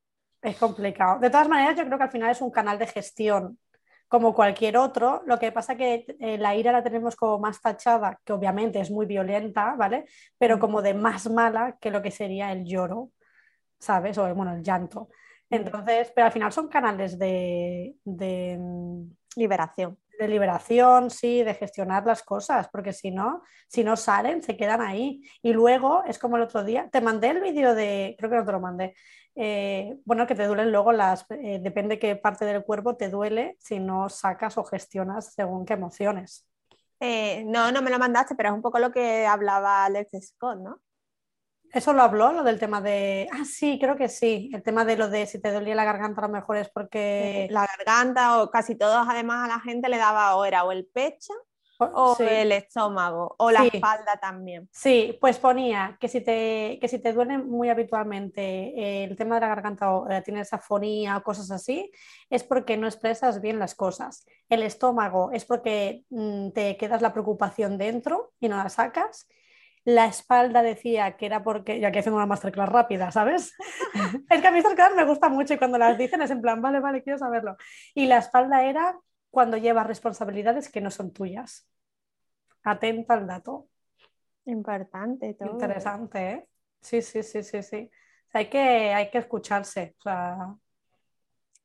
Es 0.42 0.56
complicado. 0.56 1.18
De 1.18 1.30
todas 1.30 1.48
maneras, 1.48 1.76
yo 1.76 1.84
creo 1.84 1.98
que 1.98 2.04
al 2.04 2.10
final 2.10 2.30
es 2.30 2.40
un 2.40 2.50
canal 2.50 2.78
de 2.78 2.86
gestión 2.86 3.58
como 4.08 4.34
cualquier 4.34 4.76
otro. 4.76 5.22
Lo 5.26 5.38
que 5.38 5.52
pasa 5.52 5.76
que 5.76 6.06
eh, 6.18 6.38
la 6.38 6.56
ira 6.56 6.72
la 6.72 6.82
tenemos 6.82 7.14
como 7.14 7.38
más 7.38 7.60
tachada, 7.60 8.18
que 8.24 8.32
obviamente 8.32 8.80
es 8.80 8.90
muy 8.90 9.06
violenta, 9.06 9.74
¿vale? 9.76 10.06
Pero 10.38 10.58
como 10.58 10.82
de 10.82 10.94
más 10.94 11.30
mala 11.30 11.76
que 11.80 11.90
lo 11.90 12.02
que 12.02 12.10
sería 12.10 12.52
el 12.52 12.64
lloro, 12.64 13.10
¿sabes? 13.78 14.16
O 14.18 14.34
bueno, 14.34 14.54
el 14.54 14.62
llanto. 14.62 15.08
Entonces, 15.50 16.12
pero 16.14 16.26
al 16.26 16.32
final 16.32 16.52
son 16.52 16.68
canales 16.68 17.18
de, 17.18 17.96
de 18.04 18.58
liberación. 19.36 19.98
De 20.18 20.28
liberación, 20.28 21.10
sí, 21.10 21.44
de 21.44 21.54
gestionar 21.54 22.04
las 22.04 22.22
cosas, 22.22 22.68
porque 22.70 22.92
si 22.92 23.10
no, 23.10 23.42
si 23.68 23.84
no 23.84 23.96
salen, 23.96 24.42
se 24.42 24.56
quedan 24.56 24.80
ahí. 24.80 25.22
Y 25.42 25.52
luego 25.52 26.02
es 26.06 26.18
como 26.18 26.36
el 26.36 26.42
otro 26.42 26.64
día, 26.64 26.88
te 26.90 27.00
mandé 27.00 27.30
el 27.30 27.40
vídeo 27.40 27.74
de, 27.74 28.16
creo 28.18 28.28
que 28.28 28.36
no 28.36 28.44
te 28.44 28.52
lo 28.52 28.60
mandé, 28.60 28.94
eh, 29.36 29.96
bueno, 30.04 30.26
que 30.26 30.34
te 30.34 30.46
duelen 30.46 30.72
luego 30.72 30.90
las, 30.90 31.24
eh, 31.30 31.60
depende 31.62 32.00
qué 32.00 32.16
parte 32.16 32.44
del 32.44 32.64
cuerpo 32.64 32.96
te 32.96 33.08
duele 33.08 33.56
si 33.60 33.78
no 33.78 34.08
sacas 34.08 34.58
o 34.58 34.64
gestionas 34.64 35.32
según 35.32 35.64
qué 35.64 35.74
emociones. 35.74 36.44
Eh, 36.98 37.44
no, 37.46 37.70
no 37.70 37.80
me 37.80 37.90
lo 37.90 38.00
mandaste, 38.00 38.34
pero 38.34 38.48
es 38.48 38.54
un 38.56 38.62
poco 38.62 38.80
lo 38.80 38.90
que 38.90 39.24
hablaba 39.24 39.84
Alex 39.84 40.10
Scott, 40.20 40.58
¿no? 40.58 40.80
¿Eso 41.72 41.92
lo 41.92 42.02
habló, 42.02 42.32
lo 42.32 42.42
del 42.42 42.58
tema 42.58 42.80
de... 42.80 43.28
Ah, 43.32 43.44
sí, 43.44 43.78
creo 43.80 43.96
que 43.96 44.08
sí. 44.08 44.50
El 44.52 44.62
tema 44.62 44.84
de 44.84 44.96
lo 44.96 45.08
de 45.08 45.26
si 45.26 45.40
te 45.40 45.52
dolía 45.52 45.74
la 45.74 45.84
garganta 45.84 46.20
a 46.20 46.26
lo 46.26 46.32
mejor 46.32 46.56
es 46.56 46.68
porque... 46.68 47.48
La 47.50 47.66
garganta 47.66 48.42
o 48.42 48.50
casi 48.50 48.74
todos 48.74 49.06
además 49.08 49.44
a 49.44 49.54
la 49.54 49.60
gente 49.60 49.88
le 49.88 49.98
daba 49.98 50.36
o 50.36 50.44
era 50.44 50.64
o 50.64 50.72
el 50.72 50.86
pecho 50.86 51.34
o 51.78 52.16
el 52.20 52.52
estómago 52.52 53.36
o 53.38 53.50
la 53.50 53.64
espalda 53.64 54.18
también. 54.20 54.68
Sí, 54.72 55.16
pues 55.20 55.38
ponía 55.38 55.96
que 56.00 56.08
si 56.08 56.20
te, 56.20 56.78
que 56.80 56.88
si 56.88 56.98
te 56.98 57.12
duele 57.12 57.38
muy 57.38 57.68
habitualmente 57.68 59.04
el 59.04 59.16
tema 59.16 59.36
de 59.36 59.42
la 59.42 59.48
garganta 59.48 59.92
o 59.92 60.10
eh, 60.10 60.22
tienes 60.22 60.52
afonía 60.52 61.16
o 61.16 61.22
cosas 61.22 61.50
así, 61.50 61.90
es 62.30 62.42
porque 62.42 62.76
no 62.76 62.86
expresas 62.86 63.40
bien 63.40 63.58
las 63.58 63.74
cosas. 63.74 64.26
El 64.48 64.62
estómago 64.62 65.30
es 65.32 65.44
porque 65.44 66.04
mm, 66.10 66.50
te 66.50 66.76
quedas 66.76 67.02
la 67.02 67.12
preocupación 67.12 67.78
dentro 67.78 68.32
y 68.40 68.48
no 68.48 68.56
la 68.56 68.68
sacas. 68.68 69.28
La 69.88 70.04
espalda 70.04 70.60
decía 70.60 71.16
que 71.16 71.24
era 71.24 71.42
porque, 71.42 71.80
ya 71.80 71.90
que 71.90 72.00
haciendo 72.00 72.18
una 72.18 72.26
masterclass 72.26 72.68
rápida, 72.68 73.10
¿sabes? 73.10 73.54
es 74.28 74.40
que 74.42 74.46
a 74.46 74.50
mí 74.50 74.58
masterclass 74.58 74.94
me 74.94 75.06
gusta 75.06 75.30
mucho 75.30 75.54
y 75.54 75.56
cuando 75.56 75.78
las 75.78 75.96
dicen 75.96 76.20
es 76.20 76.30
en 76.30 76.42
plan, 76.42 76.60
vale, 76.60 76.80
vale, 76.80 77.02
quiero 77.02 77.18
saberlo. 77.18 77.56
Y 77.94 78.04
la 78.04 78.18
espalda 78.18 78.64
era 78.64 79.00
cuando 79.30 79.56
llevas 79.56 79.86
responsabilidades 79.86 80.70
que 80.70 80.82
no 80.82 80.90
son 80.90 81.14
tuyas. 81.14 81.66
Atenta 82.64 83.14
al 83.14 83.26
dato. 83.26 83.68
Importante 84.44 85.32
todo. 85.32 85.52
Interesante, 85.52 86.32
¿eh? 86.32 86.48
Sí, 86.82 87.00
sí, 87.00 87.22
sí, 87.22 87.42
sí, 87.42 87.62
sí. 87.62 87.90
hay, 88.34 88.50
que, 88.50 88.92
hay 88.92 89.10
que 89.10 89.16
escucharse. 89.16 89.96
A 90.04 90.54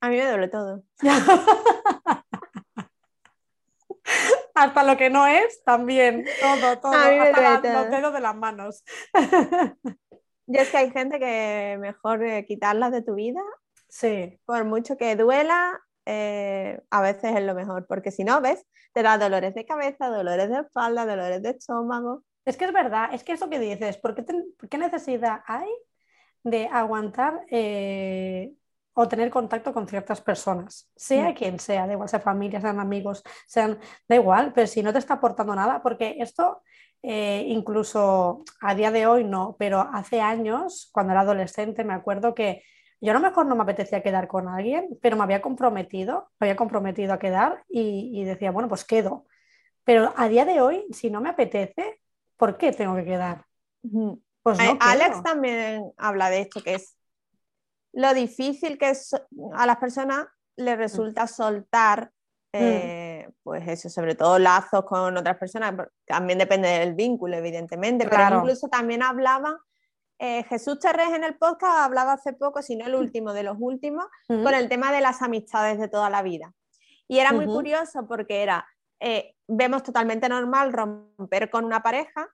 mí 0.08 0.15
me 0.15 0.30
duele 0.30 0.48
todo. 0.48 0.82
hasta 4.63 4.84
lo 4.84 4.98
que 4.98 5.10
no 5.10 5.27
es, 5.27 5.63
también. 5.63 6.25
Todo, 6.41 6.79
todo. 6.82 6.93
hasta 6.93 7.74
los 7.74 7.91
dedos 7.91 8.13
de 8.13 8.20
las 8.20 8.36
manos. 8.36 8.84
Yo 10.46 10.60
es 10.60 10.70
que 10.70 10.77
hay 10.77 10.91
gente 10.91 11.20
que 11.20 11.77
mejor 11.79 12.24
eh, 12.24 12.46
quitarlas 12.46 12.91
de 12.91 13.01
tu 13.01 13.15
vida. 13.15 13.41
Sí. 13.89 14.39
Por 14.46 14.65
mucho 14.65 14.98
que 14.98 15.15
duela, 15.15 15.79
eh, 16.05 16.82
a 16.89 17.01
veces 17.01 17.36
es 17.36 17.43
lo 17.43 17.55
mejor, 17.55 17.86
porque 17.88 18.12
si 18.12 18.24
no, 18.24 18.41
ves, 18.41 18.65
te 18.93 19.03
da 19.03 19.17
dolores 19.17 19.53
de 19.53 19.65
cabeza, 19.65 20.10
dolores 20.10 20.50
de 20.50 20.60
espalda, 20.60 21.05
dolores 21.05 21.41
de 21.41 21.51
estómago. 21.51 22.24
Es 22.46 22.58
que 22.58 22.65
es 22.65 22.74
verdad, 22.74 23.13
es 23.13 23.24
que 23.24 23.34
eso 23.34 23.50
que 23.50 23.60
dices, 23.60 23.98
¿por 23.98 24.15
qué, 24.15 24.77
necesidad 24.77 25.41
hay 25.46 25.70
de 26.43 26.67
aguantar 26.67 27.46
eh, 27.50 28.51
o 28.94 29.08
tener 29.08 29.30
contacto 29.30 29.74
con 29.74 29.88
ciertas 29.88 30.22
personas, 30.22 30.90
sea 30.96 31.34
quien 31.34 31.60
sea, 31.60 31.88
da 31.88 31.94
igual, 31.94 32.10
sea 32.10 32.20
familia, 32.20 32.62
sean 32.62 32.80
amigos, 32.80 33.24
sean, 33.48 33.80
da 34.08 34.16
igual, 34.16 34.54
pero 34.54 34.68
si 34.68 34.84
no 34.84 34.94
te 34.94 35.00
está 35.00 35.16
aportando 35.16 35.56
nada, 35.56 35.82
porque 35.82 36.18
esto 36.20 36.62
eh, 37.06 37.44
incluso 37.48 38.44
a 38.62 38.76
día 38.76 38.90
de 38.90 39.06
hoy 39.08 39.26
no, 39.26 39.58
pero 39.60 39.82
hace 39.82 40.22
años, 40.22 40.90
cuando 40.94 41.12
era 41.12 41.22
adolescente, 41.22 41.84
me 41.84 41.94
acuerdo 41.94 42.34
que 42.34 42.64
yo 43.02 43.12
a 43.12 43.16
lo 43.16 43.20
mejor 43.20 43.46
no 43.46 43.56
me 43.58 43.64
apetecía 43.64 44.02
quedar 44.02 44.30
con 44.30 44.48
alguien, 44.48 44.98
pero 45.02 45.18
me 45.18 45.24
había 45.24 45.42
comprometido, 45.42 46.32
me 46.40 46.48
había 46.48 46.56
comprometido 46.56 47.12
a 47.12 47.20
quedar 47.20 47.66
y, 47.68 48.24
decía, 48.24 48.52
bueno, 48.52 48.70
pues 48.70 48.86
quedo. 48.86 49.26
Pero 49.84 50.14
a 50.16 50.30
día 50.30 50.46
de 50.46 50.62
hoy, 50.62 50.86
si 50.94 51.10
no 51.12 51.20
me 51.20 51.28
apetece, 51.28 52.00
¿por 52.38 52.58
qué 52.58 52.72
tengo 52.72 52.96
que 52.96 53.04
quedar? 53.04 53.46
Pues 54.42 54.58
no 54.58 54.78
Alex 54.80 55.22
también 55.22 55.92
habla 55.98 56.30
de 56.30 56.40
esto, 56.40 56.62
que 56.64 56.76
es 56.76 56.96
lo 57.94 58.14
difícil 58.14 58.77
que 58.77 58.90
es, 58.90 59.16
a 59.53 59.66
las 59.66 59.77
personas 59.77 60.27
les 60.56 60.77
resulta 60.77 61.27
soltar, 61.27 62.12
mm. 62.53 62.58
eh, 62.58 63.29
pues 63.44 63.68
eso, 63.68 63.90
sobre 63.90 64.16
todo 64.16 64.40
lazos 64.40 64.84
con 64.86 65.16
otras 65.16 65.38
personas, 65.38 65.74
también 66.06 66.40
depende 66.40 66.68
del 66.68 66.94
vínculo, 66.94 67.38
evidentemente, 67.38 68.08
pero 68.08 68.38
incluso 68.38 68.68
también 68.68 69.03
hablaba 69.03 69.60
eh, 70.25 70.44
Jesús 70.44 70.79
Terrés 70.79 71.10
en 71.10 71.24
el 71.24 71.36
podcast 71.36 71.79
hablaba 71.79 72.14
hace 72.14 72.34
poco, 72.34 72.62
si 72.62 72.75
no 72.75 72.86
el 72.86 72.96
último 72.96 73.34
de 73.34 73.44
los 73.44 73.58
últimos, 73.60 74.06
con 74.27 74.53
el 74.53 74.70
tema 74.70 74.92
de 74.92 75.01
las 75.01 75.22
amistades 75.22 75.79
de 75.79 75.90
toda 75.90 76.10
la 76.10 76.22
vida. 76.22 76.53
Y 77.10 77.20
era 77.20 77.34
muy 77.34 77.46
curioso 77.46 78.08
porque 78.08 78.42
era, 78.42 78.66
eh, 79.01 79.36
vemos 79.48 79.84
totalmente 79.84 80.29
normal 80.29 80.72
romper 80.72 81.50
con 81.50 81.66
una 81.66 81.84
pareja, 81.84 82.29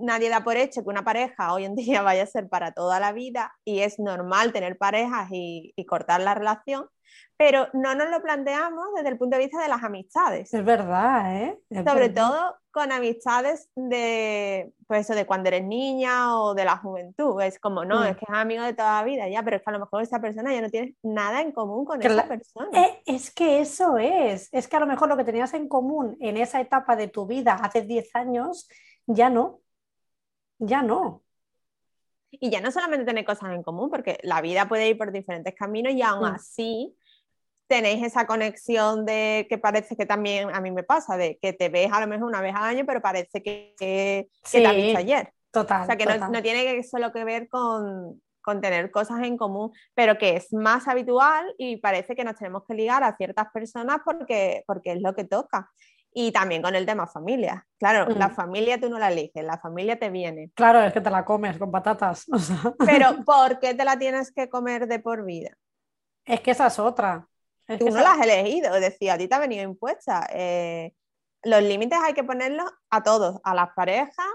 nadie 0.00 0.28
da 0.28 0.42
por 0.42 0.56
hecho 0.56 0.82
que 0.82 0.88
una 0.88 1.04
pareja 1.04 1.52
hoy 1.52 1.64
en 1.64 1.74
día 1.74 2.02
vaya 2.02 2.24
a 2.24 2.26
ser 2.26 2.48
para 2.48 2.72
toda 2.72 3.00
la 3.00 3.12
vida 3.12 3.54
y 3.64 3.80
es 3.80 3.98
normal 3.98 4.52
tener 4.52 4.78
parejas 4.78 5.28
y 5.30 5.84
cortar 5.86 6.20
la 6.20 6.34
relación, 6.34 6.88
pero 7.36 7.68
no 7.72 7.94
nos 7.94 8.10
lo 8.10 8.20
planteamos 8.20 8.88
desde 8.94 9.08
el 9.08 9.16
punto 9.16 9.36
de 9.36 9.44
vista 9.44 9.62
de 9.62 9.68
las 9.68 9.82
amistades. 9.82 10.52
Es 10.52 10.62
verdad, 10.62 11.36
¿eh? 11.42 11.58
Sobre 11.70 12.10
todo 12.10 12.56
con 12.70 12.92
amistades 12.92 13.70
de, 13.74 14.72
pues 14.86 15.06
eso, 15.06 15.14
de 15.14 15.24
cuando 15.24 15.48
eres 15.48 15.64
niña 15.64 16.38
o 16.38 16.54
de 16.54 16.66
la 16.66 16.76
juventud. 16.76 17.40
Es 17.40 17.58
como, 17.58 17.86
no, 17.86 18.00
mm. 18.00 18.04
es 18.08 18.16
que 18.18 18.26
es 18.28 18.34
amigo 18.34 18.62
de 18.62 18.74
toda 18.74 18.98
la 18.98 19.04
vida, 19.04 19.26
ya, 19.28 19.42
pero 19.42 19.56
es 19.56 19.62
que 19.62 19.70
a 19.70 19.72
lo 19.72 19.80
mejor 19.80 20.02
esa 20.02 20.20
persona 20.20 20.52
ya 20.52 20.60
no 20.60 20.68
tiene 20.68 20.94
nada 21.02 21.40
en 21.40 21.52
común 21.52 21.86
con 21.86 22.02
esa 22.02 22.28
persona. 22.28 22.68
Eh, 22.74 23.02
es 23.06 23.32
que 23.32 23.60
eso 23.60 23.96
es, 23.96 24.50
es 24.52 24.68
que 24.68 24.76
a 24.76 24.80
lo 24.80 24.86
mejor 24.86 25.08
lo 25.08 25.16
que 25.16 25.24
tenías 25.24 25.54
en 25.54 25.66
común 25.66 26.18
en 26.20 26.36
esa 26.36 26.60
etapa 26.60 26.94
de 26.94 27.08
tu 27.08 27.26
vida 27.26 27.54
hace 27.54 27.80
10 27.80 28.14
años, 28.16 28.68
ya 29.06 29.30
no, 29.30 29.59
ya 30.60 30.82
no. 30.82 31.22
Y 32.30 32.50
ya 32.50 32.60
no 32.60 32.70
solamente 32.70 33.04
tener 33.04 33.24
cosas 33.24 33.52
en 33.52 33.62
común, 33.62 33.90
porque 33.90 34.18
la 34.22 34.40
vida 34.40 34.68
puede 34.68 34.88
ir 34.88 34.96
por 34.96 35.10
diferentes 35.10 35.54
caminos 35.54 35.92
y 35.92 36.02
aún 36.02 36.30
mm. 36.30 36.34
así 36.34 36.96
tenéis 37.66 38.04
esa 38.04 38.26
conexión 38.26 39.06
de 39.06 39.46
que 39.48 39.56
parece 39.56 39.96
que 39.96 40.06
también 40.06 40.52
a 40.52 40.60
mí 40.60 40.70
me 40.70 40.82
pasa, 40.82 41.16
de 41.16 41.38
que 41.40 41.52
te 41.52 41.68
ves 41.68 41.90
a 41.92 42.00
lo 42.00 42.06
mejor 42.06 42.26
una 42.26 42.40
vez 42.40 42.54
al 42.54 42.64
año, 42.64 42.84
pero 42.86 43.00
parece 43.00 43.42
que, 43.42 43.74
que, 43.78 44.28
te 44.50 44.66
has 44.66 44.74
visto 44.74 44.98
ayer. 44.98 45.32
Total. 45.52 45.82
O 45.82 45.86
sea, 45.86 45.96
que 45.96 46.04
No, 46.04 46.42
tiene 46.42 46.64
que 46.64 46.82
solo 46.82 47.12
que 47.12 47.24
ver 47.24 47.48
con, 47.48 48.20
con, 48.40 48.60
tener 48.60 48.90
cosas 48.90 49.22
en 49.22 49.36
común, 49.36 49.72
pero 49.94 50.18
que 50.18 50.36
es 50.36 50.52
más 50.52 50.88
habitual 50.88 51.54
y 51.58 51.76
parece 51.76 52.16
que 52.16 52.24
nos 52.24 52.36
tenemos 52.36 52.64
que 52.66 52.74
ligar 52.74 53.04
a 53.04 53.16
ciertas 53.16 53.46
personas 53.52 53.98
porque, 54.04 54.64
porque 54.66 54.92
es 54.92 55.00
lo 55.00 55.14
que 55.14 55.24
toca. 55.24 55.70
Y 56.12 56.32
también 56.32 56.60
con 56.60 56.74
el 56.74 56.86
tema 56.86 57.06
familia. 57.06 57.66
Claro, 57.78 58.12
la 58.14 58.28
mm. 58.28 58.34
familia 58.34 58.80
tú 58.80 58.88
no 58.88 58.98
la 58.98 59.12
eliges, 59.12 59.44
la 59.44 59.58
familia 59.58 59.98
te 59.98 60.10
viene. 60.10 60.50
Claro, 60.54 60.82
es 60.82 60.92
que 60.92 61.00
te 61.00 61.10
la 61.10 61.24
comes 61.24 61.56
con 61.56 61.70
patatas. 61.70 62.26
Pero 62.84 63.24
¿por 63.24 63.60
qué 63.60 63.74
te 63.74 63.84
la 63.84 63.98
tienes 63.98 64.32
que 64.32 64.48
comer 64.48 64.88
de 64.88 64.98
por 64.98 65.24
vida? 65.24 65.56
Es 66.24 66.40
que 66.40 66.50
esa 66.50 66.66
es 66.66 66.78
otra. 66.78 67.28
tú 67.78 67.90
no 67.90 68.00
la 68.00 68.12
has 68.12 68.20
elegido, 68.22 68.74
decía, 68.74 69.14
a 69.14 69.18
ti 69.18 69.28
te 69.28 69.34
ha 69.34 69.38
venido 69.38 69.62
impuesta. 69.62 70.28
Eh, 70.32 70.92
los 71.42 71.62
límites 71.62 71.98
hay 72.02 72.12
que 72.12 72.24
ponerlos 72.24 72.70
a 72.90 73.02
todos, 73.02 73.40
a 73.44 73.54
las 73.54 73.70
parejas, 73.74 74.26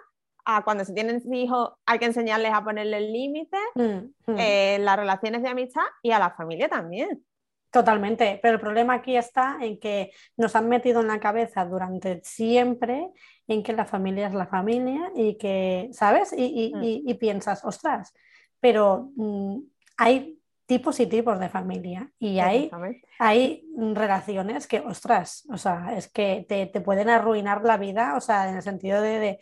a 0.46 0.64
cuando 0.64 0.86
se 0.86 0.94
tienen 0.94 1.22
hijos 1.34 1.74
hay 1.86 2.00
que 2.00 2.06
enseñarles 2.06 2.54
a 2.54 2.64
ponerle 2.64 2.98
el 2.98 3.12
límite, 3.12 3.58
mm, 3.76 4.32
mm. 4.32 4.38
eh, 4.38 4.78
las 4.80 4.96
relaciones 4.96 5.42
de 5.42 5.50
amistad 5.50 5.84
y 6.02 6.12
a 6.12 6.20
la 6.20 6.32
familia 6.32 6.70
también. 6.70 7.26
Totalmente, 7.76 8.40
pero 8.42 8.54
el 8.54 8.62
problema 8.62 8.94
aquí 8.94 9.18
está 9.18 9.58
en 9.60 9.78
que 9.78 10.14
nos 10.38 10.56
han 10.56 10.70
metido 10.70 11.02
en 11.02 11.08
la 11.08 11.20
cabeza 11.20 11.66
durante 11.66 12.22
siempre 12.24 13.12
en 13.50 13.64
que 13.64 13.74
la 13.74 13.84
familia 13.84 14.28
es 14.28 14.34
la 14.34 14.48
familia 14.48 15.12
y 15.14 15.38
que, 15.38 15.90
¿sabes? 15.92 16.34
Y, 16.38 16.72
mm. 17.06 17.18
piensas, 17.18 17.66
ostras, 17.66 18.14
pero 18.62 19.10
mm, 19.18 19.58
hay 19.98 20.40
tipos 20.66 21.02
y 21.02 21.08
tipos 21.08 21.38
de 21.38 21.50
familia 21.50 22.10
y 22.18 22.40
hay, 22.40 22.72
hay 23.20 23.68
relaciones 23.94 24.68
que, 24.68 24.80
ostras, 24.80 25.46
o 25.52 25.58
sea, 25.58 25.98
es 25.98 26.08
que 26.08 26.46
te, 26.48 26.80
pueden 26.80 27.10
arruinar 27.10 27.62
la 27.66 27.76
vida, 27.76 28.16
o 28.16 28.22
sea, 28.22 28.48
en 28.48 28.56
el 28.56 28.62
sentido 28.62 29.02
de, 29.02 29.38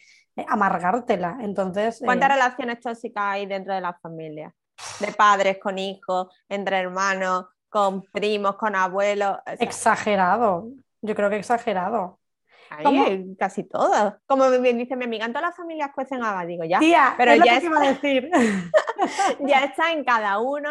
amargártela. 0.47 1.37
Entonces, 1.41 2.01
¿cuántas 2.03 2.31
eh, 2.31 2.33
relaciones 2.33 2.79
tóxicas 2.79 3.23
hay 3.25 3.45
dentro 3.45 3.75
de 3.75 3.81
la 3.81 3.93
familia? 3.93 4.55
De 4.99 5.11
padres 5.11 5.59
con 5.59 5.77
hijos, 5.77 6.35
entre 6.49 6.79
hermanos, 6.79 7.45
con 7.73 8.03
primos, 8.03 8.55
con 8.55 8.75
abuelos. 8.75 9.39
Exagerado, 9.57 10.67
yo 11.01 11.15
creo 11.15 11.31
que 11.31 11.37
exagerado. 11.37 12.19
Ahí, 12.69 13.35
casi 13.37 13.63
todas. 13.63 14.15
Como 14.27 14.47
bien 14.59 14.77
dice 14.77 14.95
mi 14.95 15.05
amiga, 15.05 15.25
en 15.25 15.33
todas 15.33 15.49
las 15.49 15.57
familias 15.57 15.89
cuecen 15.93 16.23
habas, 16.23 16.45
digo 16.45 16.63
ya. 16.65 16.77
Tía, 16.77 17.15
pero 17.17 17.33
ya 17.33 17.57
es 17.57 17.63
decir. 17.63 18.29
ya 19.39 19.63
está 19.63 19.91
en 19.91 20.03
cada 20.03 20.39
uno 20.39 20.69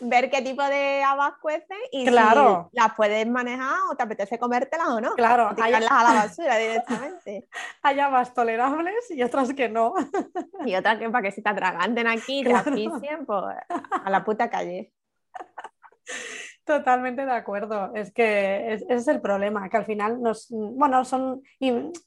ver 0.00 0.30
qué 0.30 0.40
tipo 0.40 0.62
de 0.62 1.02
habas 1.02 1.34
cuecen 1.40 1.78
y 1.90 2.06
claro. 2.06 2.68
si 2.70 2.78
las 2.78 2.94
puedes 2.94 3.26
manejar 3.26 3.78
o 3.90 3.96
te 3.96 4.04
apetece 4.04 4.38
comértelas 4.38 4.88
o 4.88 5.00
no. 5.00 5.14
Claro. 5.14 5.52
Tirarlas 5.56 5.90
a 5.90 6.04
la 6.04 6.12
basura 6.14 6.56
directamente. 6.58 7.48
Hay 7.82 7.98
habas 7.98 8.34
tolerables 8.34 9.10
y 9.10 9.20
otras 9.22 9.52
que 9.52 9.68
no. 9.68 9.94
y 10.64 10.76
otras 10.76 10.98
que 10.98 11.10
para 11.10 11.22
que 11.22 11.32
se 11.32 11.42
te 11.42 11.48
atraganten 11.48 12.06
aquí, 12.06 12.44
te 12.44 12.50
pues 13.26 13.56
a 14.04 14.10
la 14.10 14.24
puta 14.24 14.48
calle. 14.48 14.92
Totalmente 16.66 17.24
de 17.24 17.32
acuerdo. 17.32 17.94
Es 17.94 18.12
que 18.12 18.72
ese 18.72 18.92
es 18.92 19.06
el 19.06 19.20
problema, 19.20 19.68
que 19.68 19.76
al 19.76 19.84
final 19.84 20.20
nos, 20.20 20.48
bueno, 20.50 21.04
son 21.04 21.42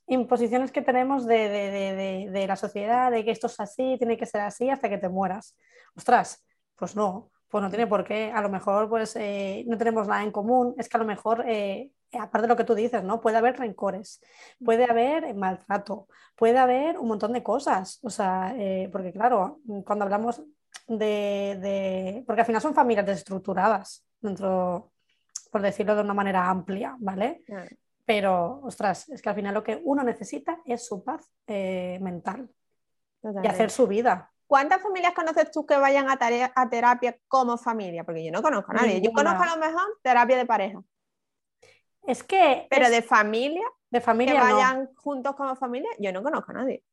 imposiciones 0.08 0.74
que 0.74 0.82
tenemos 0.82 1.26
de, 1.26 2.46
la 2.46 2.56
sociedad, 2.58 3.10
de 3.10 3.24
que 3.24 3.32
esto 3.32 3.48
es 3.48 3.58
así, 3.62 3.96
tiene 3.98 4.18
que 4.18 4.26
ser 4.26 4.42
así 4.42 4.70
hasta 4.70 4.90
que 4.90 4.98
te 4.98 5.08
mueras. 5.08 5.56
Ostras, 5.96 6.46
pues 6.76 6.94
no, 6.94 7.32
pues 7.48 7.62
no 7.64 7.70
tiene 7.70 7.88
por 7.88 8.04
qué. 8.04 8.34
A 8.34 8.42
lo 8.42 8.50
mejor 8.50 8.90
pues 8.90 9.16
eh, 9.16 9.64
no 9.66 9.78
tenemos 9.78 10.10
nada 10.10 10.24
en 10.24 10.32
común. 10.32 10.76
Es 10.78 10.90
que 10.90 10.98
a 10.98 11.00
lo 11.00 11.06
mejor, 11.06 11.46
eh, 11.48 11.92
aparte 12.12 12.42
de 12.42 12.48
lo 12.50 12.58
que 12.58 12.66
tú 12.66 12.76
dices, 12.76 13.02
¿no? 13.02 13.22
Puede 13.22 13.38
haber 13.38 13.58
rencores, 13.58 14.22
puede 14.64 14.84
haber 14.84 15.34
maltrato, 15.36 16.10
puede 16.36 16.58
haber 16.58 16.98
un 16.98 17.08
montón 17.08 17.32
de 17.32 17.44
cosas. 17.44 18.00
O 18.04 18.10
sea, 18.10 18.54
eh, 18.58 18.90
porque 18.92 19.14
claro, 19.14 19.62
cuando 19.86 20.04
hablamos 20.04 20.44
de, 20.98 22.24
Porque 22.26 22.42
al 22.42 22.48
final 22.48 22.62
son 22.62 22.74
familias 22.74 23.06
desestructuradas 23.06 24.06
dentro, 24.20 24.92
por 25.52 25.62
decirlo 25.62 25.96
de 25.96 26.02
una 26.02 26.14
manera 26.14 26.50
amplia, 26.50 26.96
¿vale? 27.00 27.44
Pero, 28.06 28.62
ostras, 28.64 29.08
es 29.10 29.22
que 29.22 29.30
al 29.30 29.36
final 29.36 29.54
lo 29.54 29.64
que 29.64 29.80
uno 29.84 30.04
necesita 30.04 30.60
es 30.66 30.86
su 30.86 31.04
paz 31.04 31.32
eh, 31.46 32.00
mental 32.02 32.50
y 33.44 33.48
hacer 33.48 33.70
su 33.70 33.86
vida. 33.88 34.32
¿Cuántas 34.48 34.82
familias 34.82 35.14
conoces 35.14 35.52
tú 35.52 35.64
que 35.64 35.78
vayan 35.78 36.10
a, 36.10 36.18
a, 36.56 36.70
terapia 36.70 37.16
como 37.28 37.56
familia? 37.56 38.04
Porque 38.04 38.26
yo 38.26 38.32
no 38.32 38.42
conozco 38.42 38.72
a 38.72 38.76
nadie. 38.76 39.00
Yo 39.00 39.12
conozco 39.12 39.44
a 39.44 39.56
lo 39.56 39.58
mejor 39.58 40.00
terapia 40.02 40.38
de 40.38 40.46
pareja. 40.48 40.82
Es 42.08 42.24
que. 42.24 42.66
Pero 42.68 42.90
de 42.90 43.04
familia. 43.04 43.68
De 43.92 44.02
familia. 44.02 44.34
Que 44.34 44.54
vayan 44.54 44.90
juntos 44.96 45.36
como 45.36 45.56
familia, 45.56 45.90
yo 46.00 46.12
no 46.12 46.24
conozco 46.24 46.50
a 46.50 46.56
nadie. 46.56 46.84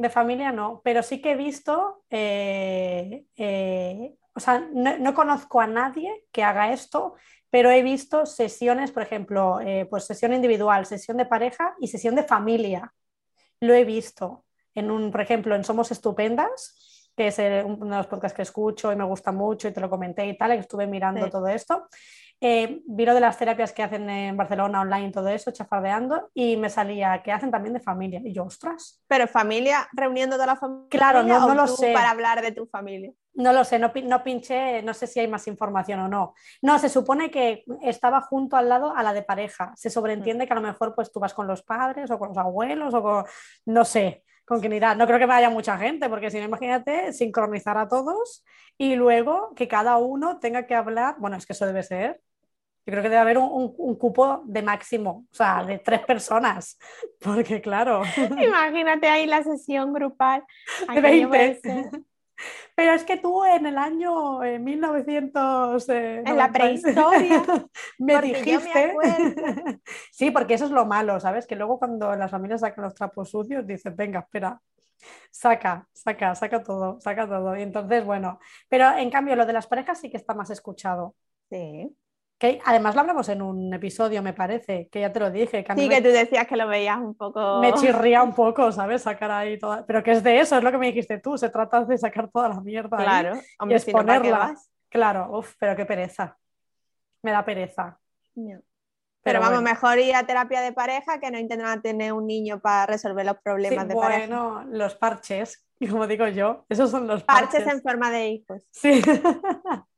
De 0.00 0.08
familia 0.08 0.50
no, 0.50 0.80
pero 0.82 1.02
sí 1.02 1.20
que 1.20 1.32
he 1.32 1.36
visto, 1.36 2.04
eh, 2.08 3.26
eh, 3.36 4.14
o 4.34 4.40
sea, 4.40 4.66
no, 4.72 5.12
conozco 5.12 5.60
a 5.60 5.66
nadie 5.66 6.24
que 6.32 6.42
haga 6.42 6.72
esto, 6.72 7.16
pero 7.50 7.70
he 7.70 7.82
visto 7.82 8.24
sesiones, 8.24 8.92
por 8.92 9.02
ejemplo, 9.02 9.60
eh, 9.60 9.86
pues 9.90 10.06
sesión 10.06 10.32
individual, 10.32 10.86
sesión 10.86 11.18
de 11.18 11.26
pareja 11.26 11.74
y 11.80 11.88
sesión 11.88 12.14
de 12.14 12.22
familia. 12.22 12.94
Lo 13.60 13.74
he 13.74 13.84
visto 13.84 14.46
en 14.74 14.90
un, 14.90 15.10
por 15.10 15.20
ejemplo, 15.20 15.54
en 15.54 15.64
Somos 15.64 15.90
Estupendas, 15.90 17.10
que 17.14 17.26
es 17.26 17.38
uno 17.38 17.90
de 17.90 17.96
los 17.98 18.06
podcasts 18.06 18.34
que 18.34 18.40
escucho 18.40 18.90
y 18.90 18.96
me 18.96 19.04
gusta 19.04 19.32
mucho 19.32 19.68
y 19.68 19.72
te 19.74 19.82
lo 19.82 19.90
comenté 19.90 20.26
y 20.26 20.38
tal, 20.38 20.52
estuve 20.52 20.86
mirando 20.86 21.28
todo 21.28 21.46
esto. 21.46 21.88
Eh, 22.42 22.80
vi 22.86 23.04
lo 23.04 23.12
de 23.12 23.20
las 23.20 23.36
terapias 23.36 23.72
que 23.72 23.82
hacen 23.82 24.08
en 24.08 24.34
Barcelona 24.34 24.80
online 24.80 25.08
y 25.08 25.12
todo 25.12 25.28
eso, 25.28 25.50
chafardeando, 25.50 26.30
y 26.32 26.56
me 26.56 26.70
salía 26.70 27.22
que 27.22 27.32
hacen 27.32 27.50
también 27.50 27.74
de 27.74 27.80
familia. 27.80 28.22
Y 28.24 28.32
yo, 28.32 28.44
ostras. 28.44 29.02
Pero 29.06 29.28
familia, 29.28 29.88
reuniendo 29.92 30.36
toda 30.36 30.46
la 30.46 30.56
familia. 30.56 30.86
Claro, 30.88 31.22
no, 31.22 31.46
no 31.46 31.54
lo 31.54 31.66
sé. 31.66 31.92
Para 31.92 32.10
hablar 32.10 32.40
de 32.40 32.52
tu 32.52 32.66
familia. 32.66 33.12
No 33.34 33.52
lo 33.52 33.62
sé, 33.62 33.78
no, 33.78 33.92
no 34.04 34.24
pinché, 34.24 34.82
no 34.82 34.94
sé 34.94 35.06
si 35.06 35.20
hay 35.20 35.28
más 35.28 35.46
información 35.46 36.00
o 36.00 36.08
no. 36.08 36.34
No, 36.62 36.78
se 36.78 36.88
supone 36.88 37.30
que 37.30 37.64
estaba 37.82 38.22
junto 38.22 38.56
al 38.56 38.68
lado 38.68 38.96
a 38.96 39.02
la 39.02 39.12
de 39.12 39.22
pareja. 39.22 39.72
Se 39.76 39.90
sobreentiende 39.90 40.46
que 40.46 40.52
a 40.52 40.56
lo 40.56 40.62
mejor 40.62 40.94
pues 40.94 41.12
tú 41.12 41.20
vas 41.20 41.34
con 41.34 41.46
los 41.46 41.62
padres 41.62 42.10
o 42.10 42.18
con 42.18 42.28
los 42.28 42.38
abuelos 42.38 42.94
o 42.94 43.02
con, 43.02 43.24
no 43.66 43.84
sé, 43.84 44.24
con 44.44 44.60
quién 44.60 44.72
irá. 44.72 44.94
No 44.94 45.06
creo 45.06 45.18
que 45.18 45.26
vaya 45.26 45.48
mucha 45.48 45.76
gente, 45.76 46.08
porque 46.08 46.30
si 46.30 46.38
no, 46.38 46.44
imagínate 46.44 47.12
sincronizar 47.12 47.78
a 47.78 47.86
todos 47.86 48.44
y 48.76 48.96
luego 48.96 49.54
que 49.54 49.68
cada 49.68 49.98
uno 49.98 50.38
tenga 50.38 50.66
que 50.66 50.74
hablar, 50.74 51.16
bueno, 51.18 51.36
es 51.36 51.46
que 51.46 51.52
eso 51.52 51.66
debe 51.66 51.82
ser 51.82 52.20
yo 52.86 52.92
creo 52.92 53.02
que 53.02 53.08
debe 53.08 53.20
haber 53.20 53.38
un, 53.38 53.96
cupo 53.96 54.42
de 54.46 54.62
máximo, 54.62 55.26
o 55.30 55.34
sea, 55.34 55.64
de 55.64 55.78
tres 55.78 56.00
personas, 56.00 56.78
porque 57.20 57.60
claro. 57.60 58.02
Imagínate 58.16 59.08
ahí 59.08 59.26
la 59.26 59.42
sesión 59.42 59.92
grupal. 59.92 60.44
De 60.94 61.00
20. 61.00 61.90
Pero 62.74 62.92
es 62.94 63.04
que 63.04 63.18
tú 63.18 63.44
en 63.44 63.66
el 63.66 63.76
año 63.76 64.38
1900... 64.38 65.86
Eh, 65.90 66.22
en 66.24 66.36
la 66.38 66.50
prehistoria. 66.50 67.42
me 67.98 68.18
dijiste... 68.22 68.96
sí, 70.10 70.30
porque 70.30 70.54
eso 70.54 70.64
es 70.64 70.70
lo 70.70 70.86
malo, 70.86 71.20
¿sabes? 71.20 71.46
Que 71.46 71.54
luego 71.54 71.78
cuando 71.78 72.16
las 72.16 72.30
familias 72.30 72.62
sacan 72.62 72.84
los 72.84 72.94
trapos 72.94 73.28
sucios, 73.28 73.66
dicen, 73.66 73.94
venga, 73.94 74.20
espera, 74.20 74.58
saca, 75.30 75.86
saca, 75.92 76.34
saca 76.34 76.62
todo, 76.62 76.98
saca 77.00 77.28
todo. 77.28 77.56
Y 77.58 77.62
entonces, 77.62 78.04
bueno, 78.06 78.38
pero 78.70 78.90
en 78.96 79.10
cambio 79.10 79.36
lo 79.36 79.44
de 79.44 79.52
las 79.52 79.66
parejas 79.66 80.00
sí 80.00 80.10
que 80.10 80.16
está 80.16 80.32
más 80.34 80.48
escuchado. 80.48 81.14
Sí. 81.50 81.94
Que 82.40 82.58
además 82.64 82.94
lo 82.94 83.02
hablamos 83.02 83.28
en 83.28 83.42
un 83.42 83.74
episodio, 83.74 84.22
me 84.22 84.32
parece, 84.32 84.88
que 84.90 85.00
ya 85.00 85.12
te 85.12 85.20
lo 85.20 85.30
dije. 85.30 85.62
Que 85.62 85.74
sí, 85.74 85.90
que 85.90 86.00
tú 86.00 86.08
decías 86.08 86.46
que 86.46 86.56
lo 86.56 86.66
veías 86.66 86.96
un 86.96 87.14
poco. 87.14 87.60
Me 87.60 87.74
chirría 87.74 88.22
un 88.22 88.34
poco, 88.34 88.72
¿sabes? 88.72 89.02
Sacar 89.02 89.30
ahí 89.30 89.58
toda. 89.58 89.84
Pero 89.84 90.02
que 90.02 90.12
es 90.12 90.22
de 90.22 90.40
eso, 90.40 90.56
es 90.56 90.64
lo 90.64 90.70
que 90.70 90.78
me 90.78 90.86
dijiste 90.86 91.18
tú. 91.18 91.36
Se 91.36 91.50
trata 91.50 91.84
de 91.84 91.98
sacar 91.98 92.30
toda 92.30 92.48
la 92.48 92.62
mierda. 92.62 92.96
Claro, 92.96 93.38
y 93.68 93.74
exponerla. 93.74 94.54
claro, 94.88 95.28
uff, 95.36 95.54
pero 95.58 95.76
qué 95.76 95.84
pereza. 95.84 96.38
Me 97.20 97.30
da 97.30 97.44
pereza. 97.44 98.00
Pero, 99.22 99.40
vamos, 99.40 99.60
mejor 99.60 99.98
ir 99.98 100.14
a 100.14 100.24
terapia 100.24 100.62
de 100.62 100.72
pareja 100.72 101.20
que 101.20 101.30
no 101.30 101.38
intentar 101.38 101.82
tener 101.82 102.14
un 102.14 102.26
niño 102.26 102.58
para 102.60 102.86
resolver 102.86 103.26
los 103.26 103.36
problemas 103.42 103.86
de 103.86 103.94
pareja. 103.94 104.26
Bueno, 104.26 104.64
los 104.70 104.94
parches, 104.94 105.66
como 105.90 106.06
digo 106.06 106.26
yo, 106.28 106.64
esos 106.70 106.90
son 106.90 107.06
los 107.06 107.22
parches. 107.22 107.50
Parches 107.50 107.70
en 107.74 107.82
forma 107.82 108.10
de 108.10 108.28
hijos. 108.28 108.66
Sí. 108.70 109.02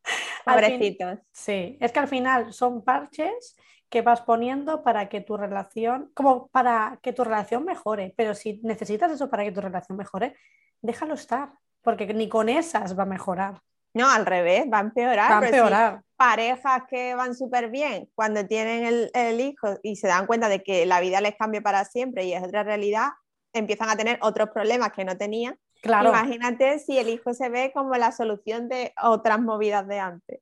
Pobrecitos. 0.45 1.19
sí, 1.31 1.77
es 1.81 1.93
que 1.93 1.99
al 2.01 2.09
final 2.09 2.53
son 2.53 2.83
parches 2.85 3.57
que 3.89 4.01
vas 4.01 4.23
poniendo 4.23 4.83
para 4.83 5.09
que 5.11 5.21
tu 5.21 5.37
relación, 5.37 6.11
como 6.15 6.49
para 6.49 6.99
que 7.03 7.13
tu 7.13 7.25
relación 7.25 7.65
mejore, 7.65 8.15
pero 8.17 8.35
si 8.35 8.59
necesitas 8.63 9.13
eso 9.13 9.29
para 9.29 9.45
que 9.45 9.53
tu 9.53 9.61
relación 9.61 9.99
mejore, 9.99 10.35
déjalo 10.81 11.13
estar, 11.13 11.53
porque 11.83 12.13
ni 12.15 12.29
con 12.29 12.49
esas 12.49 12.99
va 12.99 13.03
a 13.03 13.07
mejorar. 13.07 13.61
No, 13.93 14.11
al 14.11 14.25
revés, 14.25 14.65
va 14.73 14.79
a 14.79 14.81
empeorar. 14.81 15.31
Va 15.31 15.39
a 15.39 15.45
empeorar. 15.45 16.03
parejas 16.17 16.85
que 16.89 17.15
van 17.15 17.35
súper 17.35 17.69
bien 17.69 18.09
cuando 18.15 18.47
tienen 18.47 18.87
el, 18.87 19.11
el, 19.13 19.41
hijo 19.41 19.77
y 19.83 19.97
se 19.97 20.09
dan 20.09 20.27
cuenta 20.27 20.49
de 20.49 20.63
que 20.63 20.87
la 20.87 21.01
vida 21.01 21.21
les 21.21 21.37
cambia 21.37 21.61
para 21.61 21.85
siempre 21.85 22.25
y 22.25 22.33
es 22.33 22.43
otra 22.43 22.63
realidad, 22.63 23.11
empiezan 23.53 23.91
a 23.91 23.97
tener 23.97 24.19
otros 24.23 24.49
problemas 24.51 24.93
que 24.93 25.05
no 25.05 25.19
tenían 25.19 25.59
Imagínate 25.83 26.79
si 26.79 26.99
el 26.99 27.09
hijo 27.09 27.35
se 27.35 27.49
ve 27.49 27.73
como 27.75 27.95
la 27.97 28.13
solución 28.13 28.69
de 28.69 28.95
otras 29.03 29.41
movidas 29.41 29.87
de 29.89 29.99
antes. 29.99 30.41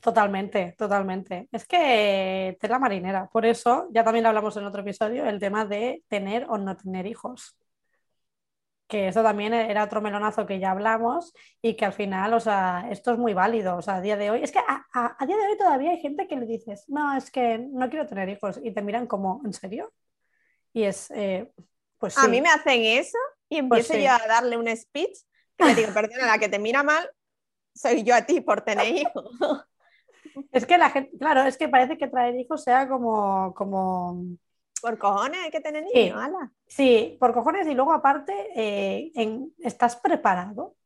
Totalmente, 0.00 0.74
totalmente. 0.76 1.48
Es 1.52 1.66
que 1.66 2.56
la 2.60 2.78
marinera. 2.78 3.28
Por 3.28 3.46
eso, 3.46 3.88
ya 3.92 4.04
también 4.04 4.24
lo 4.24 4.28
hablamos 4.28 4.56
en 4.56 4.64
otro 4.64 4.82
episodio, 4.82 5.24
el 5.26 5.40
tema 5.40 5.64
de 5.64 6.04
tener 6.08 6.46
o 6.48 6.58
no 6.58 6.76
tener 6.76 7.06
hijos. 7.06 7.56
Que 8.88 9.08
eso 9.08 9.22
también 9.22 9.52
era 9.52 9.82
otro 9.82 10.00
melonazo 10.00 10.46
que 10.46 10.60
ya 10.60 10.70
hablamos 10.70 11.32
y 11.60 11.74
que 11.74 11.84
al 11.84 11.92
final, 11.92 12.34
o 12.34 12.40
sea, 12.40 12.86
esto 12.90 13.12
es 13.12 13.18
muy 13.18 13.34
válido. 13.34 13.76
O 13.76 13.82
sea, 13.82 13.96
a 13.96 14.00
día 14.00 14.16
de 14.16 14.30
hoy, 14.30 14.42
es 14.42 14.52
que 14.52 14.60
a, 14.60 15.26
día 15.26 15.36
de 15.36 15.46
hoy 15.48 15.58
todavía 15.58 15.90
hay 15.90 16.00
gente 16.00 16.28
que 16.28 16.36
le 16.36 16.46
dices, 16.46 16.84
no, 16.88 17.16
es 17.16 17.30
que 17.30 17.58
no 17.58 17.88
quiero 17.88 18.06
tener 18.06 18.28
hijos 18.28 18.60
y 18.62 18.72
te 18.72 18.82
miran 18.82 19.08
como, 19.08 19.40
¿en 19.44 19.52
serio? 19.52 19.92
Y 20.72 20.84
es, 20.84 21.10
eh, 21.10 21.52
pues 21.98 22.16
A 22.18 22.28
mí 22.28 22.40
me 22.40 22.48
hacen 22.48 22.84
eso 22.84 23.18
y 23.48 23.58
empiezo 23.58 23.92
pues 23.92 24.04
yo 24.04 24.10
a 24.10 24.26
darle 24.26 24.56
un 24.56 24.74
speech 24.76 25.18
que 25.56 25.64
le 25.64 25.74
digo, 25.74 25.92
perdona, 25.94 26.26
la 26.26 26.38
que 26.38 26.48
te 26.48 26.58
mira 26.58 26.82
mal 26.82 27.08
soy 27.76 28.02
yo 28.02 28.14
a 28.14 28.22
ti 28.22 28.40
por 28.40 28.62
tener 28.62 28.86
hijos. 28.96 29.64
Es 30.50 30.66
que 30.66 30.78
la 30.78 30.90
gente, 30.90 31.16
claro, 31.18 31.42
es 31.42 31.56
que 31.56 31.68
parece 31.68 31.96
que 31.96 32.08
traer 32.08 32.34
hijos 32.36 32.62
sea 32.62 32.88
como, 32.88 33.54
como... 33.54 34.22
Por 34.82 34.98
cojones 34.98 35.40
hay 35.42 35.50
que 35.50 35.60
tener 35.60 35.84
niños, 35.84 36.22
sí, 36.66 37.16
por 37.18 37.32
cojones 37.32 37.66
y 37.66 37.74
luego 37.74 37.94
aparte, 37.94 38.50
eh, 38.54 39.10
¿estás 39.58 39.96
preparado? 39.96 40.76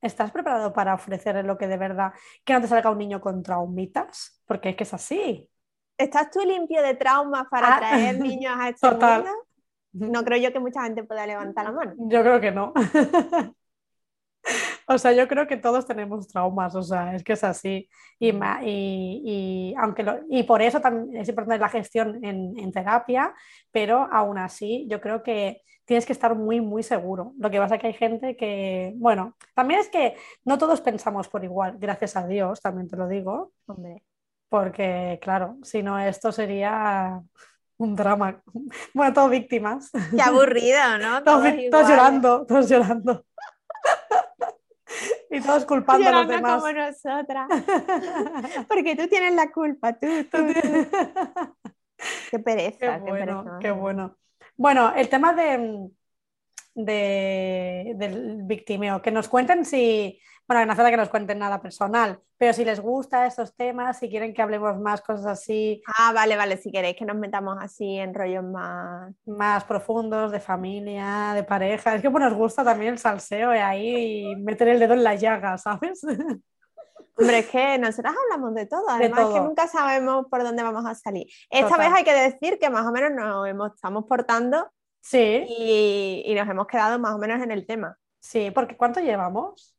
¿Estás 0.00 0.30
preparado 0.30 0.72
para 0.72 0.94
ofrecerle 0.94 1.42
lo 1.42 1.58
que 1.58 1.66
de 1.66 1.76
verdad, 1.76 2.12
que 2.44 2.52
no 2.52 2.60
te 2.60 2.68
salga 2.68 2.90
un 2.90 2.98
niño 2.98 3.20
con 3.20 3.42
traumitas? 3.42 4.40
Porque 4.46 4.70
es 4.70 4.76
que 4.76 4.84
es 4.84 4.94
así. 4.94 5.50
¿Estás 5.98 6.30
tú 6.30 6.40
limpio 6.44 6.80
de 6.80 6.94
traumas 6.94 7.48
para 7.50 7.74
ah, 7.74 7.78
traer 7.78 8.18
niños 8.20 8.54
a 8.56 8.68
este 8.68 8.88
Total. 8.88 9.24
No 9.98 10.24
creo 10.24 10.38
yo 10.38 10.52
que 10.52 10.60
mucha 10.60 10.82
gente 10.82 11.04
pueda 11.04 11.26
levantar 11.26 11.64
la 11.64 11.72
mano. 11.72 11.94
Yo 11.98 12.22
creo 12.22 12.40
que 12.40 12.50
no. 12.50 12.72
o 14.86 14.98
sea, 14.98 15.12
yo 15.12 15.28
creo 15.28 15.46
que 15.46 15.56
todos 15.56 15.86
tenemos 15.86 16.28
traumas, 16.28 16.74
o 16.74 16.82
sea, 16.82 17.14
es 17.14 17.22
que 17.22 17.34
es 17.34 17.44
así. 17.44 17.88
Y, 18.18 18.32
y, 18.62 19.74
aunque 19.78 20.04
y 20.30 20.42
por 20.44 20.62
eso 20.62 20.80
también 20.80 21.20
es 21.20 21.28
importante 21.28 21.60
la 21.60 21.68
gestión 21.68 22.24
en, 22.24 22.72
terapia, 22.72 23.34
pero 23.70 24.08
aún 24.10 24.38
así 24.38 24.86
yo 24.90 25.00
creo 25.00 25.22
que 25.22 25.62
tienes 25.84 26.06
que 26.06 26.12
estar 26.12 26.34
muy, 26.34 26.60
muy 26.60 26.82
seguro. 26.82 27.32
Lo 27.38 27.50
que 27.50 27.58
pasa 27.58 27.76
es 27.76 27.80
que 27.80 27.86
hay 27.88 27.92
gente 27.94 28.36
que, 28.36 28.92
bueno, 28.96 29.36
también 29.54 29.80
es 29.80 29.88
que 29.88 30.16
no 30.44 30.58
todos 30.58 30.80
pensamos 30.80 31.28
por 31.28 31.44
igual, 31.44 31.76
gracias 31.78 32.16
a 32.16 32.26
Dios, 32.26 32.60
también 32.60 32.88
te 32.88 32.96
lo 32.96 33.08
digo. 33.08 33.52
Hombre. 33.66 34.02
Porque, 34.48 35.18
claro, 35.22 35.58
si 35.62 35.82
no, 35.82 35.98
esto 35.98 36.32
sería 36.32 37.22
un 37.78 37.96
drama. 37.96 38.42
Bueno, 38.92 39.14
todos 39.14 39.30
víctimas. 39.30 39.90
Qué 40.14 40.20
aburrido, 40.20 40.98
¿no? 40.98 41.24
Todos, 41.24 41.88
llorando, 41.88 42.44
todos 42.46 42.68
llorando. 42.68 43.24
y 45.30 45.40
todos 45.40 45.64
culpando 45.64 46.08
a 46.08 46.12
los 46.12 46.28
demás. 46.28 46.60
como 46.60 46.72
nosotras. 46.72 47.48
Porque 48.68 48.96
tú 48.96 49.06
tienes 49.08 49.34
la 49.34 49.50
culpa, 49.50 49.92
tú, 49.94 50.06
tú, 50.30 50.38
Qué 52.30 52.38
pereza, 52.38 53.02
qué 53.04 53.10
bueno, 53.10 53.58
qué, 53.60 53.70
bueno. 53.70 54.16
Bueno, 54.56 54.92
el 54.94 55.08
tema 55.08 55.32
de, 55.32 55.88
del 56.74 58.42
victimeo, 58.44 59.02
que 59.02 59.10
nos 59.10 59.28
cuenten 59.28 59.64
si, 59.64 60.20
bueno, 60.48 60.64
no 60.64 60.72
hace 60.72 60.78
falta 60.78 60.90
que 60.90 60.96
nos 60.96 61.10
cuenten 61.10 61.38
nada 61.38 61.60
personal, 61.60 62.22
pero 62.38 62.54
si 62.54 62.64
les 62.64 62.80
gusta 62.80 63.26
estos 63.26 63.54
temas, 63.54 63.98
si 63.98 64.08
quieren 64.08 64.32
que 64.32 64.40
hablemos 64.40 64.78
más 64.78 65.02
cosas 65.02 65.26
así. 65.26 65.82
Ah, 65.98 66.12
vale, 66.14 66.38
vale, 66.38 66.56
si 66.56 66.72
queréis 66.72 66.96
que 66.96 67.04
nos 67.04 67.16
metamos 67.16 67.58
así 67.60 67.98
en 67.98 68.14
rollos 68.14 68.44
más... 68.44 69.14
Más 69.26 69.64
profundos, 69.64 70.32
de 70.32 70.40
familia, 70.40 71.32
de 71.34 71.44
pareja. 71.44 71.94
Es 71.94 72.00
que 72.00 72.10
pues, 72.10 72.24
nos 72.24 72.32
gusta 72.32 72.64
también 72.64 72.94
el 72.94 72.98
salseo 72.98 73.54
y 73.54 73.58
ahí 73.58 74.36
meter 74.36 74.68
el 74.68 74.78
dedo 74.78 74.94
en 74.94 75.04
la 75.04 75.16
llaga, 75.16 75.58
¿sabes? 75.58 76.00
Hombre, 77.18 77.40
es 77.40 77.48
que 77.48 77.76
nosotras 77.76 78.14
hablamos 78.24 78.54
de 78.54 78.64
todo, 78.64 78.88
además 78.88 79.26
que 79.34 79.40
nunca 79.40 79.66
sabemos 79.66 80.26
por 80.30 80.44
dónde 80.44 80.62
vamos 80.62 80.86
a 80.86 80.94
salir. 80.94 81.26
Esta 81.50 81.76
vez 81.76 81.88
hay 81.92 82.04
que 82.04 82.14
decir 82.14 82.58
que 82.58 82.70
más 82.70 82.86
o 82.86 82.92
menos 82.92 83.10
nos 83.12 83.74
estamos 83.74 84.06
portando 84.06 84.70
sí. 85.02 85.44
y, 85.46 86.22
y, 86.24 86.34
nos 86.34 86.48
hemos 86.48 86.66
quedado 86.66 86.98
más 86.98 87.14
o 87.14 87.18
menos 87.18 87.42
en 87.42 87.50
el 87.50 87.66
tema. 87.66 87.98
Sí, 88.20 88.50
porque 88.50 88.76
¿cuánto 88.76 89.00
llevamos? 89.00 89.77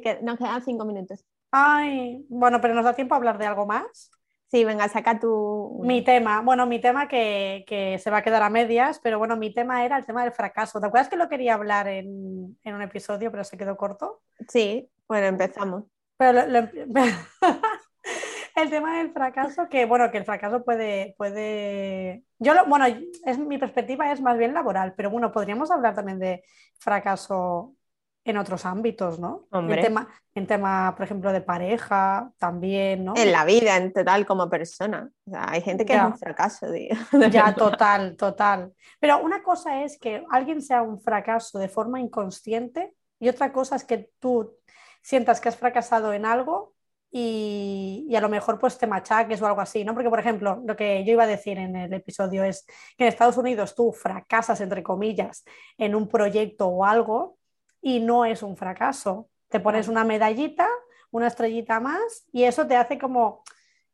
Que 0.00 0.20
nos 0.22 0.38
quedan 0.38 0.62
cinco 0.62 0.84
minutos. 0.84 1.24
Ay, 1.50 2.24
bueno, 2.28 2.60
pero 2.60 2.74
nos 2.74 2.84
da 2.84 2.94
tiempo 2.94 3.14
a 3.14 3.18
hablar 3.18 3.38
de 3.38 3.46
algo 3.46 3.66
más. 3.66 4.10
Sí, 4.50 4.64
venga, 4.64 4.88
saca 4.88 5.18
tu... 5.20 5.80
Mi 5.84 6.02
tema, 6.02 6.40
bueno, 6.40 6.66
mi 6.66 6.80
tema 6.80 7.06
que, 7.06 7.64
que, 7.66 7.98
se 7.98 8.10
va 8.10 8.18
a 8.18 8.22
quedar 8.22 8.42
a 8.42 8.48
medias, 8.48 8.98
pero 9.02 9.18
bueno, 9.18 9.36
mi 9.36 9.52
tema 9.52 9.84
era 9.84 9.98
el 9.98 10.06
tema 10.06 10.22
del 10.22 10.32
fracaso. 10.32 10.80
¿Te 10.80 10.86
acuerdas 10.86 11.10
que 11.10 11.16
lo 11.16 11.28
quería 11.28 11.54
hablar 11.54 11.86
en, 11.86 12.56
en 12.64 12.74
un 12.74 12.80
episodio, 12.80 13.30
pero 13.30 13.44
se 13.44 13.58
quedó 13.58 13.76
corto? 13.76 14.22
Sí, 14.48 14.90
bueno, 15.06 15.26
empezamos. 15.26 15.84
Pero 16.16 16.40
el 18.56 18.70
tema 18.70 18.98
del 18.98 19.12
fracaso, 19.12 19.68
que 19.68 19.84
bueno, 19.84 20.10
que 20.10 20.18
el 20.18 20.24
fracaso 20.24 20.64
puede, 20.64 21.14
puede... 21.16 22.24
Yo 22.38 22.54
lo, 22.54 22.66
bueno, 22.66 22.86
es, 22.86 23.38
mi 23.38 23.58
perspectiva 23.58 24.10
es 24.12 24.20
más 24.20 24.38
bien 24.38 24.54
laboral, 24.54 24.94
pero 24.96 25.10
bueno, 25.10 25.30
podríamos 25.30 25.70
hablar 25.70 25.94
también 25.94 26.18
de 26.18 26.42
fracaso 26.78 27.74
en 28.30 28.38
otros 28.38 28.64
ámbitos, 28.66 29.18
¿no? 29.18 29.48
En 29.52 29.68
tema, 29.80 30.08
en 30.34 30.46
tema, 30.46 30.94
por 30.96 31.04
ejemplo, 31.04 31.32
de 31.32 31.40
pareja, 31.40 32.30
también, 32.38 33.04
¿no? 33.04 33.14
En 33.16 33.32
la 33.32 33.44
vida, 33.44 33.76
en 33.76 33.92
total, 33.92 34.26
como 34.26 34.48
persona. 34.48 35.10
hay 35.32 35.60
gente 35.60 35.84
que 35.84 35.94
es 35.94 36.02
un 36.02 36.18
fracaso, 36.18 36.66
Ya, 37.30 37.54
total, 37.56 38.16
total. 38.16 38.72
Pero 39.00 39.18
una 39.22 39.42
cosa 39.42 39.82
es 39.82 39.98
que 39.98 40.24
alguien 40.30 40.62
sea 40.62 40.82
un 40.82 41.00
fracaso 41.00 41.58
de 41.58 41.68
forma 41.68 42.00
inconsciente 42.00 42.94
y 43.18 43.28
otra 43.28 43.52
cosa 43.52 43.76
es 43.76 43.84
que 43.84 44.10
tú 44.18 44.56
sientas 45.02 45.40
que 45.40 45.48
has 45.48 45.56
fracasado 45.56 46.12
en 46.12 46.26
algo 46.26 46.74
y, 47.10 48.04
y, 48.06 48.16
a 48.16 48.20
lo 48.20 48.28
mejor 48.28 48.58
pues 48.58 48.76
te 48.76 48.86
machaques 48.86 49.40
o 49.40 49.46
algo 49.46 49.62
así, 49.62 49.82
¿no? 49.82 49.94
Porque, 49.94 50.10
por 50.10 50.20
ejemplo, 50.20 50.62
lo 50.66 50.76
que 50.76 51.02
yo 51.06 51.12
iba 51.12 51.24
a 51.24 51.26
decir 51.26 51.56
en 51.56 51.74
el 51.74 51.92
episodio 51.94 52.44
es 52.44 52.66
que 52.98 53.04
en 53.04 53.08
Estados 53.08 53.38
Unidos 53.38 53.74
tú 53.74 53.92
fracasas, 53.92 54.60
entre 54.60 54.82
comillas, 54.82 55.42
en 55.78 55.94
un 55.94 56.06
proyecto 56.06 56.66
o 56.66 56.84
algo 56.84 57.37
y 57.80 58.00
no 58.00 58.24
es 58.24 58.42
un 58.42 58.56
fracaso. 58.56 59.28
Te 59.48 59.60
pones 59.60 59.88
una 59.88 60.04
medallita, 60.04 60.68
una 61.10 61.28
estrellita 61.28 61.80
más 61.80 62.26
y 62.32 62.44
eso 62.44 62.66
te 62.66 62.76
hace 62.76 62.98
como 62.98 63.42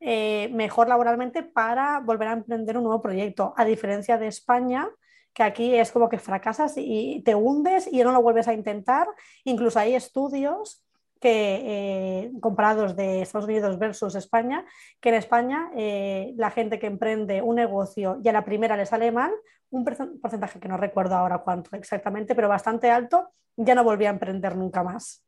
eh, 0.01 0.49
mejor 0.53 0.89
laboralmente 0.89 1.43
para 1.43 2.01
volver 2.01 2.29
a 2.29 2.33
emprender 2.33 2.77
un 2.77 2.85
nuevo 2.85 3.01
proyecto, 3.01 3.55
a 3.57 3.65
diferencia 3.65 4.19
de 4.19 4.27
España 4.27 4.91
que 5.35 5.43
aquí 5.43 5.75
es 5.75 5.91
como 5.91 6.09
que 6.09 6.19
fracasas 6.19 6.75
y 6.77 7.21
te 7.25 7.35
hundes 7.35 7.89
y 7.93 8.03
no 8.05 8.13
lo 8.13 8.23
vuelves 8.23 8.47
a 8.47 8.55
intentar. 8.55 9.09
Incluso 9.43 9.81
hay 9.81 9.97
estudios 9.97 10.84
que, 11.25 11.63
eh, 11.65 12.33
comparados 12.39 12.95
de 12.97 13.23
Estados 13.23 13.47
Unidos 13.47 13.79
versus 13.79 14.15
España, 14.15 14.67
que 15.01 15.09
en 15.09 15.15
España 15.15 15.71
eh, 15.75 16.35
la 16.37 16.51
gente 16.51 16.79
que 16.79 16.87
emprende 16.87 17.41
un 17.41 17.57
negocio 17.57 18.21
y 18.23 18.29
a 18.29 18.33
la 18.33 18.45
primera 18.45 18.77
le 18.77 18.85
sale 18.85 19.11
mal, 19.11 19.33
un 19.71 19.87
porcentaje 20.21 20.61
que 20.61 20.69
no 20.69 20.77
recuerdo 20.77 21.15
ahora 21.15 21.39
cuánto 21.39 21.75
exactamente, 21.77 22.35
pero 22.35 22.51
bastante 22.51 22.91
alto, 22.91 23.31
ya 23.57 23.75
no 23.75 23.85
volvía 23.85 24.11
a 24.11 24.13
emprender 24.13 24.55
nunca 24.55 24.83
más. 24.83 25.25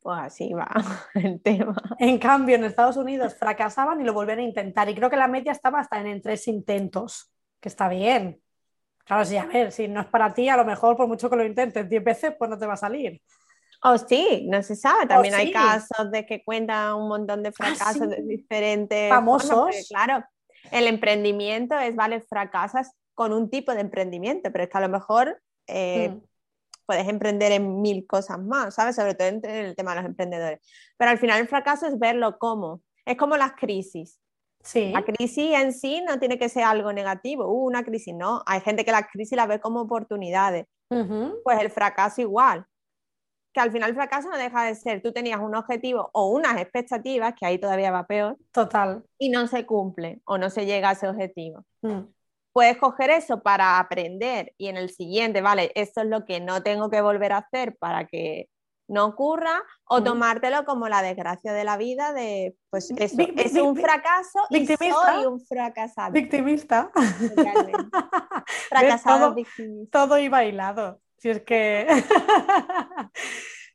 Pues 0.00 0.18
así 0.18 0.52
va 0.52 0.68
el 1.14 1.40
tema. 1.40 1.76
En 2.00 2.18
cambio, 2.18 2.56
en 2.56 2.64
Estados 2.64 2.96
Unidos 2.96 3.36
fracasaban 3.36 4.00
y 4.00 4.04
lo 4.04 4.14
volvían 4.14 4.40
a 4.40 4.42
intentar. 4.42 4.88
Y 4.88 4.96
creo 4.96 5.08
que 5.08 5.16
la 5.16 5.28
media 5.28 5.52
estaba 5.52 5.78
hasta 5.78 6.00
en, 6.00 6.20
tres 6.20 6.48
intentos, 6.48 7.32
que 7.60 7.68
está 7.68 7.88
bien. 7.88 8.42
Claro, 9.04 9.24
sí, 9.24 9.36
a 9.36 9.46
ver, 9.46 9.70
si 9.70 9.86
no 9.86 10.00
es 10.00 10.06
para 10.08 10.34
ti, 10.34 10.48
a 10.48 10.56
lo 10.56 10.64
mejor 10.64 10.96
por 10.96 11.06
mucho 11.06 11.30
que 11.30 11.36
lo 11.36 11.44
intentes 11.44 11.88
10 11.88 12.02
veces, 12.02 12.34
pues 12.36 12.50
no 12.50 12.58
te 12.58 12.66
va 12.66 12.74
a 12.74 12.76
salir. 12.76 13.22
Oh, 13.82 13.98
sí, 13.98 14.46
no 14.48 14.62
se 14.62 14.76
sabe. 14.76 15.06
También 15.06 15.34
hay 15.34 15.50
casos 15.50 16.10
de 16.10 16.24
que 16.24 16.44
cuentan 16.44 16.94
un 16.94 17.08
montón 17.08 17.42
de 17.42 17.48
ah, 17.48 17.52
fracasos 17.52 18.08
de 18.08 18.22
diferentes. 18.22 19.08
Famosos. 19.08 19.74
claro, 19.88 20.24
el 20.70 20.86
emprendimiento 20.86 21.78
es, 21.78 21.96
vale, 21.96 22.20
fracasas 22.20 22.92
con 23.14 23.32
un 23.32 23.50
tipo 23.50 23.74
de 23.74 23.80
emprendimiento, 23.80 24.50
pero 24.52 24.64
es 24.64 24.70
que 24.70 24.78
a 24.78 24.82
lo 24.82 24.88
mejor 24.88 25.42
eh, 25.66 26.10
mm 26.10 26.20
puedes 26.86 27.08
emprender 27.08 27.52
en 27.52 27.80
mil 27.80 28.06
cosas 28.06 28.38
más, 28.38 28.74
¿sabes? 28.74 28.96
Sobre 28.96 29.14
todo 29.14 29.28
en, 29.28 29.44
el 29.44 29.74
tema 29.76 29.92
de 29.92 30.02
los 30.02 30.06
emprendedores. 30.06 30.60
Pero 30.96 31.10
al 31.10 31.18
final 31.18 31.40
el 31.40 31.48
fracaso 31.48 31.86
es 31.86 31.98
verlo 31.98 32.38
como, 32.38 32.82
es 33.04 33.16
como 33.16 33.36
las 33.36 33.52
crisis. 33.52 34.18
Sí. 34.62 34.92
La 34.92 35.02
crisis 35.02 35.54
en 35.54 35.72
sí 35.72 36.02
no 36.06 36.18
tiene 36.18 36.38
que 36.38 36.48
ser 36.48 36.64
algo 36.64 36.92
negativo, 36.92 37.46
uh, 37.46 37.66
una 37.66 37.82
crisis, 37.82 38.14
no. 38.14 38.42
Hay 38.46 38.60
gente 38.60 38.84
que 38.84 38.92
la 38.92 39.06
crisis 39.08 39.36
la 39.36 39.46
ve 39.46 39.60
como 39.60 39.80
oportunidades. 39.80 40.66
Pues 41.42 41.58
el 41.58 41.70
fracaso 41.70 42.20
igual. 42.20 42.66
Que 43.52 43.60
al 43.60 43.70
final 43.70 43.90
el 43.90 43.96
fracaso 43.96 44.30
no 44.30 44.38
deja 44.38 44.64
de 44.64 44.74
ser, 44.74 45.02
tú 45.02 45.12
tenías 45.12 45.40
un 45.40 45.54
objetivo 45.54 46.10
o 46.12 46.30
unas 46.30 46.60
expectativas, 46.60 47.34
que 47.38 47.46
ahí 47.46 47.58
todavía 47.58 47.90
va 47.90 48.06
peor. 48.06 48.36
Total. 48.50 49.04
Y 49.18 49.28
no 49.28 49.46
se 49.46 49.66
cumple 49.66 50.20
o 50.24 50.38
no 50.38 50.50
se 50.50 50.66
llega 50.66 50.90
a 50.90 50.92
ese 50.92 51.08
objetivo. 51.08 51.64
Mm 51.82 52.02
puedes 52.52 52.76
coger 52.76 53.10
eso 53.10 53.42
para 53.42 53.78
aprender 53.78 54.54
y 54.58 54.68
en 54.68 54.76
el 54.76 54.90
siguiente, 54.90 55.40
vale, 55.40 55.72
esto 55.74 56.02
es 56.02 56.06
lo 56.08 56.24
que 56.24 56.40
no 56.40 56.62
tengo 56.62 56.90
que 56.90 57.00
volver 57.00 57.32
a 57.32 57.38
hacer 57.38 57.76
para 57.76 58.06
que 58.06 58.48
no 58.88 59.06
ocurra, 59.06 59.62
o 59.84 60.02
tomártelo 60.02 60.66
como 60.66 60.88
la 60.88 61.00
desgracia 61.00 61.54
de 61.54 61.64
la 61.64 61.78
vida 61.78 62.12
de, 62.12 62.54
pues 62.68 62.90
eso, 62.90 63.22
es 63.36 63.54
un 63.54 63.74
fracaso 63.74 64.40
y 64.50 64.66
soy 64.66 65.24
un 65.24 65.40
fracasado. 65.40 66.12
Victimista. 66.12 66.90
Fracasado, 68.68 69.26
todo, 69.26 69.34
victimista. 69.34 69.98
Todo 69.98 70.18
y 70.18 70.28
bailado. 70.28 71.00
Si 71.22 71.30
es 71.30 71.40
que... 71.42 71.86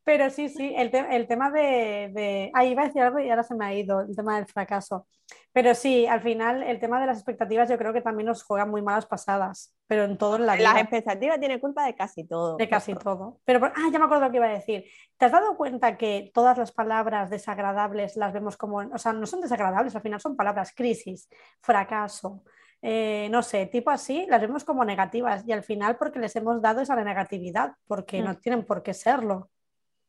Pero 0.04 0.30
sí, 0.30 0.50
sí, 0.50 0.74
el, 0.76 0.94
el 0.94 1.28
tema 1.28 1.50
de, 1.50 2.12
de... 2.14 2.52
Ah, 2.54 2.66
iba 2.66 2.82
a 2.82 2.88
decir 2.88 3.02
algo 3.02 3.20
y 3.20 3.30
ahora 3.30 3.44
se 3.44 3.56
me 3.56 3.66
ha 3.66 3.74
ido, 3.74 4.02
el 4.02 4.16
tema 4.16 4.36
del 4.36 4.46
fracaso. 4.48 5.08
Pero 5.54 5.74
sí, 5.74 6.06
al 6.08 6.22
final 6.22 6.62
el 6.62 6.80
tema 6.80 7.00
de 7.00 7.08
las 7.08 7.18
expectativas 7.18 7.70
yo 7.70 7.78
creo 7.78 7.94
que 7.94 8.02
también 8.02 8.28
nos 8.28 8.44
juega 8.44 8.66
muy 8.66 8.82
malas 8.82 9.06
pasadas, 9.06 9.74
pero 9.88 10.04
en 10.04 10.18
todo 10.18 10.36
en 10.36 10.46
la 10.46 10.56
vida. 10.56 10.74
Las 10.74 10.82
expectativas 10.82 11.40
tienen 11.40 11.60
culpa 11.60 11.86
de 11.86 11.96
casi 11.96 12.26
todo. 12.26 12.58
De 12.58 12.68
casi 12.68 12.96
todo. 12.96 13.40
Pero, 13.46 13.66
ah, 13.66 13.90
ya 13.92 14.00
me 14.00 14.06
acuerdo 14.06 14.26
lo 14.26 14.32
que 14.32 14.38
iba 14.38 14.48
a 14.48 14.54
decir. 14.54 14.84
¿Te 15.18 15.26
has 15.26 15.32
dado 15.32 15.56
cuenta 15.56 15.98
que 15.98 16.32
todas 16.34 16.58
las 16.58 16.74
palabras 16.74 17.30
desagradables 17.30 18.18
las 18.18 18.34
vemos 18.34 18.58
como, 18.58 18.78
o 18.78 18.98
sea, 18.98 19.14
no 19.14 19.26
son 19.26 19.40
desagradables, 19.40 19.96
al 19.96 20.02
final 20.02 20.20
son 20.20 20.36
palabras 20.36 20.74
crisis, 20.76 21.30
fracaso, 21.62 22.44
eh, 22.82 23.28
no 23.32 23.42
sé, 23.42 23.66
tipo 23.66 23.90
así, 23.90 24.26
las 24.28 24.40
vemos 24.40 24.64
como 24.64 24.86
negativas 24.86 25.44
y 25.48 25.52
al 25.52 25.64
final 25.64 25.98
porque 25.98 26.20
les 26.20 26.36
hemos 26.36 26.62
dado 26.62 26.82
esa 26.82 26.96
negatividad, 26.96 27.74
porque 27.88 28.22
mm. 28.22 28.26
no 28.26 28.38
tienen 28.38 28.66
por 28.66 28.84
qué 28.84 28.94
serlo. 28.94 29.50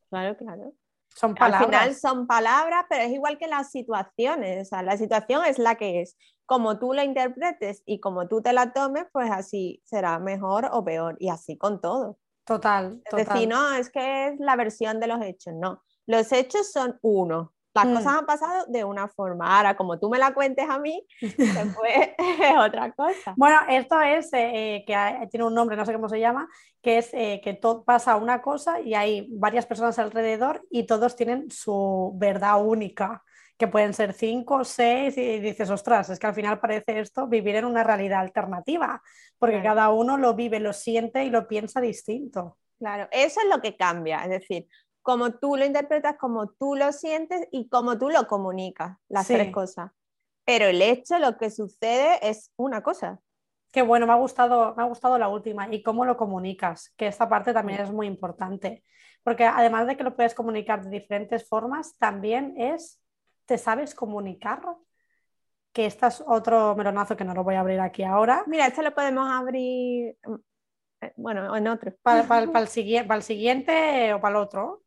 Claro, 0.09 0.37
claro. 0.37 0.73
Son 1.15 1.35
palabras. 1.35 1.61
Al 1.61 1.65
final 1.65 1.95
son 1.95 2.27
palabras, 2.27 2.85
pero 2.87 3.03
es 3.03 3.11
igual 3.11 3.37
que 3.37 3.47
las 3.47 3.71
situaciones. 3.71 4.61
O 4.61 4.65
sea, 4.69 4.83
la 4.83 4.97
situación 4.97 5.43
es 5.45 5.57
la 5.57 5.75
que 5.75 6.01
es. 6.01 6.17
Como 6.45 6.79
tú 6.79 6.93
la 6.93 7.03
interpretes 7.03 7.83
y 7.85 7.99
como 7.99 8.27
tú 8.27 8.41
te 8.41 8.53
la 8.53 8.73
tomes, 8.73 9.05
pues 9.11 9.29
así 9.29 9.81
será 9.85 10.19
mejor 10.19 10.69
o 10.71 10.83
peor. 10.83 11.17
Y 11.19 11.29
así 11.29 11.57
con 11.57 11.81
todo. 11.81 12.17
Total. 12.45 13.01
Es 13.05 13.27
decir, 13.27 13.47
no, 13.47 13.73
es 13.73 13.89
que 13.89 14.29
es 14.29 14.39
la 14.39 14.55
versión 14.55 14.99
de 14.99 15.07
los 15.07 15.21
hechos. 15.21 15.53
No. 15.55 15.83
Los 16.05 16.31
hechos 16.31 16.71
son 16.71 16.97
uno. 17.01 17.53
Las 17.83 17.87
mm. 17.87 17.95
cosas 17.95 18.13
han 18.19 18.25
pasado 18.25 18.65
de 18.67 18.83
una 18.83 19.07
forma. 19.07 19.57
Ahora, 19.57 19.75
como 19.75 19.99
tú 19.99 20.09
me 20.09 20.17
la 20.17 20.33
cuentes 20.33 20.69
a 20.69 20.79
mí, 20.79 21.05
después 21.21 22.09
es 22.17 22.57
otra 22.57 22.91
cosa. 22.91 23.33
Bueno, 23.37 23.57
esto 23.69 23.99
es 24.01 24.33
eh, 24.33 24.75
eh, 24.75 24.83
que 24.85 25.27
tiene 25.27 25.45
un 25.45 25.53
nombre, 25.53 25.77
no 25.77 25.85
sé 25.85 25.93
cómo 25.93 26.09
se 26.09 26.19
llama, 26.19 26.47
que 26.81 26.99
es 26.99 27.13
eh, 27.13 27.41
que 27.43 27.53
todo 27.53 27.83
pasa 27.83 28.15
una 28.15 28.41
cosa 28.41 28.79
y 28.79 28.93
hay 28.93 29.27
varias 29.31 29.65
personas 29.65 29.99
alrededor 29.99 30.65
y 30.69 30.83
todos 30.83 31.15
tienen 31.15 31.49
su 31.51 32.13
verdad 32.15 32.63
única, 32.63 33.23
que 33.57 33.67
pueden 33.67 33.93
ser 33.93 34.13
cinco, 34.13 34.63
seis, 34.63 35.17
y 35.17 35.39
dices, 35.39 35.69
ostras, 35.69 36.09
es 36.09 36.17
que 36.17 36.27
al 36.27 36.33
final 36.33 36.59
parece 36.59 36.99
esto 36.99 37.27
vivir 37.27 37.57
en 37.57 37.65
una 37.65 37.83
realidad 37.83 38.21
alternativa, 38.21 39.01
porque 39.37 39.61
cada 39.61 39.89
uno 39.89 40.17
lo 40.17 40.33
vive, 40.33 40.61
lo 40.61 40.71
siente 40.71 41.25
y 41.25 41.29
lo 41.29 41.47
piensa 41.47 41.81
distinto. 41.81 42.57
Claro, 42.79 43.09
eso 43.11 43.41
es 43.41 43.49
lo 43.49 43.61
que 43.61 43.75
cambia, 43.75 44.23
es 44.23 44.29
decir, 44.29 44.67
como 45.09 45.31
tú 45.31 45.55
lo 45.55 45.65
interpretas, 45.65 46.17
como 46.17 46.49
tú 46.49 46.75
lo 46.75 46.91
sientes 46.91 47.47
y 47.51 47.67
como 47.67 47.97
tú 47.97 48.11
lo 48.11 48.27
comunicas, 48.27 48.95
las 49.07 49.25
tres 49.25 49.51
cosas. 49.51 49.89
Pero 50.45 50.67
el 50.67 50.79
hecho, 50.83 51.17
lo 51.17 51.35
que 51.35 51.49
sucede 51.49 52.19
es 52.21 52.51
una 52.57 52.83
cosa. 52.83 53.19
Qué 53.71 53.81
bueno, 53.81 54.05
me 54.05 54.13
ha 54.13 54.17
gustado, 54.17 54.75
me 54.75 54.83
ha 54.83 54.85
gustado 54.85 55.17
la 55.17 55.27
última 55.27 55.67
y 55.73 55.81
cómo 55.81 56.05
lo 56.05 56.15
comunicas, 56.15 56.93
que 56.95 57.07
esta 57.07 57.27
parte 57.27 57.53
también 57.53 57.81
es 57.81 57.91
muy 57.91 58.05
importante, 58.05 58.83
porque 59.23 59.45
además 59.45 59.87
de 59.87 59.97
que 59.97 60.03
lo 60.03 60.15
puedes 60.15 60.35
comunicar 60.35 60.83
de 60.83 60.91
diferentes 60.91 61.49
formas, 61.49 61.97
también 61.97 62.53
es, 62.55 63.01
te 63.47 63.57
sabes 63.57 63.95
comunicar, 63.95 64.61
que 65.73 65.87
este 65.87 66.05
es 66.05 66.23
otro 66.27 66.75
melonazo 66.75 67.17
que 67.17 67.25
no 67.25 67.33
lo 67.33 67.43
voy 67.43 67.55
a 67.55 67.61
abrir 67.61 67.79
aquí 67.79 68.03
ahora. 68.03 68.43
Mira, 68.45 68.67
este 68.67 68.83
lo 68.83 68.93
podemos 68.93 69.27
abrir 69.27 70.17
Eh, 71.01 71.13
bueno, 71.15 71.55
en 71.55 71.67
otro. 71.67 71.93
¿Para, 72.03 72.27
para, 72.27 72.43
el, 72.43 72.51
para 72.51 73.15
el 73.15 73.23
siguiente 73.23 74.13
o 74.13 74.21
para 74.21 74.37
el 74.37 74.43
otro? 74.43 74.83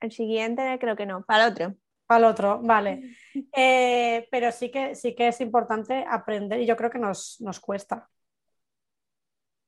El 0.00 0.12
siguiente 0.12 0.78
creo 0.80 0.96
que 0.96 1.06
no, 1.06 1.24
para 1.24 1.46
el 1.46 1.52
otro. 1.52 1.74
Para 2.06 2.18
el 2.18 2.24
otro, 2.24 2.60
vale. 2.62 3.16
Eh, 3.52 4.26
pero 4.30 4.50
sí 4.50 4.70
que, 4.70 4.94
sí 4.94 5.14
que 5.14 5.28
es 5.28 5.40
importante 5.42 6.06
aprender 6.08 6.60
y 6.60 6.66
yo 6.66 6.74
creo 6.74 6.90
que 6.90 6.98
nos, 6.98 7.38
nos 7.40 7.60
cuesta. 7.60 8.08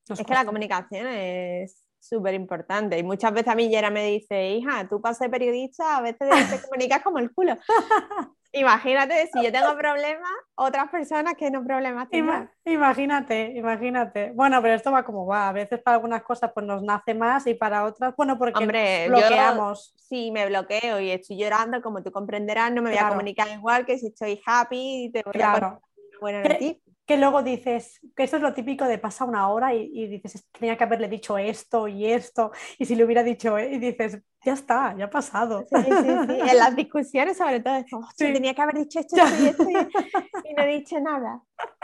es 0.09 0.23
que 0.25 0.35
la 0.35 0.47
comunicación 0.47 1.07
es 1.07 1.88
súper 1.99 2.35
importante 2.35 2.99
y 2.99 3.03
muchas 3.03 3.33
veces 3.33 3.49
a 3.49 3.55
mí 3.55 3.69
Yera 3.69 3.91
me 3.91 4.05
dice, 4.07 4.51
hija, 4.51 4.87
tú 4.89 5.01
para 5.01 5.15
ser 5.15 5.31
periodista 5.31 5.99
a 5.99 6.03
veces 6.03 6.29
te 6.51 6.63
comunicas 6.63 7.03
como 7.03 7.19
el 7.19 7.33
culo. 7.33 7.57
Imagínate, 8.53 9.29
si 9.31 9.45
yo 9.45 9.53
tengo 9.53 9.77
problemas, 9.77 10.31
otras 10.55 10.89
personas 10.89 11.35
que 11.35 11.51
no 11.51 11.63
problemas 11.63 12.09
tienen. 12.09 12.49
imagínate, 12.65 13.53
imagínate. 13.55 14.33
Bueno, 14.35 14.63
pero 14.63 14.75
esto 14.75 14.91
va 14.91 15.05
como 15.05 15.27
va. 15.27 15.51
A 15.51 15.53
veces 15.53 15.83
para 15.83 15.97
algunas 15.97 16.23
cosas 16.23 16.51
pues 16.55 16.65
nos 16.65 16.83
nace 16.83 17.13
más 17.13 17.47
y 17.47 17.53
para 17.53 17.85
otras, 17.85 18.17
bueno, 18.17 18.39
porque 18.39 18.59
Hombre, 18.59 19.09
bloqueamos. 19.09 19.93
si 19.99 20.31
me 20.31 20.47
bloqueo 20.47 20.99
y 20.99 21.11
estoy 21.11 21.37
llorando, 21.37 21.83
como 21.83 22.03
tú 22.03 22.11
comprenderás, 22.11 22.73
no 22.73 22.81
me 22.81 22.91
voy 22.91 22.99
a 22.99 23.11
comunicar 23.11 23.49
igual 23.49 23.85
que 23.85 23.99
si 23.99 24.07
estoy 24.07 24.41
happy 24.47 25.05
y 25.05 25.13
te 25.13 25.23
voy 25.23 25.43
a 25.43 25.79
buena 26.21 26.43
noticia 26.43 26.88
que 27.09 27.17
luego 27.17 27.43
dices, 27.43 28.01
que 28.15 28.25
esto 28.25 28.37
es 28.37 28.43
lo 28.43 28.53
típico 28.53 28.85
de 28.85 28.99
pasa 28.99 29.25
una 29.25 29.49
hora 29.49 29.73
y, 29.73 30.07
dices, 30.09 30.47
tenía 30.53 30.77
que 30.77 30.85
haberle 30.85 31.09
dicho 31.09 31.39
esto 31.39 31.89
y 31.89 32.05
esto, 32.05 32.53
y 32.79 32.85
si 32.85 32.95
le 32.95 33.05
hubiera 33.05 33.23
dicho, 33.23 33.57
eh", 33.57 33.73
y 33.73 33.79
dices, 33.79 34.21
ya 34.45 34.53
está, 34.53 34.95
ya 34.95 35.07
ha 35.07 35.11
pasado. 35.11 35.65
Sí, 35.71 35.85
sí, 35.85 35.93
sí. 35.93 36.39
En 36.51 36.59
las 36.59 36.77
discusiones 36.77 37.39
sobre 37.39 37.61
todo, 37.61 37.83
tenía 38.19 38.53
que 38.53 38.61
haber 38.61 38.75
dicho 38.75 39.01
esto, 39.01 39.17
y 39.17 39.47
esto 39.47 39.65
y, 39.71 40.53
no 40.55 40.63
he 40.63 40.67
dicho 40.67 41.01
nada. 41.01 41.41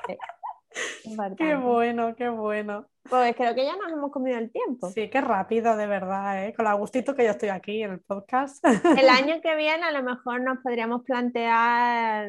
Qué 1.39 1.55
bueno, 1.55 2.17
qué 2.17 2.29
bueno. 2.29 2.89
Pues 3.09 3.37
creo 3.37 3.55
que 3.55 3.65
ya 3.65 3.77
nos 3.77 3.93
hemos 3.93 4.11
comido 4.11 4.39
el 4.39 4.51
tiempo. 4.51 4.91
Sí, 4.91 5.09
qué 5.09 5.21
rápido, 5.21 5.77
de 5.77 5.87
verdad, 5.87 6.45
¿eh? 6.45 6.53
con 6.53 6.67
el 6.67 6.75
gustito 6.75 7.15
que 7.15 7.23
yo 7.23 7.31
estoy 7.31 7.51
aquí 7.51 7.85
en 7.85 7.93
el 7.93 8.01
podcast. 8.01 8.65
El 8.67 9.09
año 9.09 9.41
que 9.41 9.55
viene 9.55 9.85
a 9.85 9.93
lo 9.93 10.03
mejor 10.03 10.41
nos 10.41 10.59
podríamos 10.59 11.05
plantear 11.05 12.27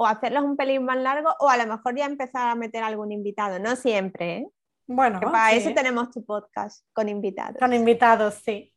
o 0.00 0.06
hacerlos 0.06 0.44
un 0.44 0.56
pelín 0.56 0.84
más 0.84 0.96
largo 0.96 1.34
o 1.40 1.48
a 1.48 1.56
lo 1.56 1.66
mejor 1.66 1.96
ya 1.96 2.06
empezar 2.06 2.48
a 2.48 2.54
meter 2.54 2.84
algún 2.84 3.10
invitado, 3.10 3.58
no 3.58 3.74
siempre. 3.74 4.36
¿eh? 4.36 4.48
Bueno, 4.86 5.20
para 5.20 5.52
eso 5.52 5.74
tenemos 5.74 6.12
tu 6.12 6.24
podcast 6.24 6.84
con 6.92 7.08
invitados. 7.08 7.56
Con 7.58 7.74
invitados, 7.74 8.34
sí. 8.34 8.72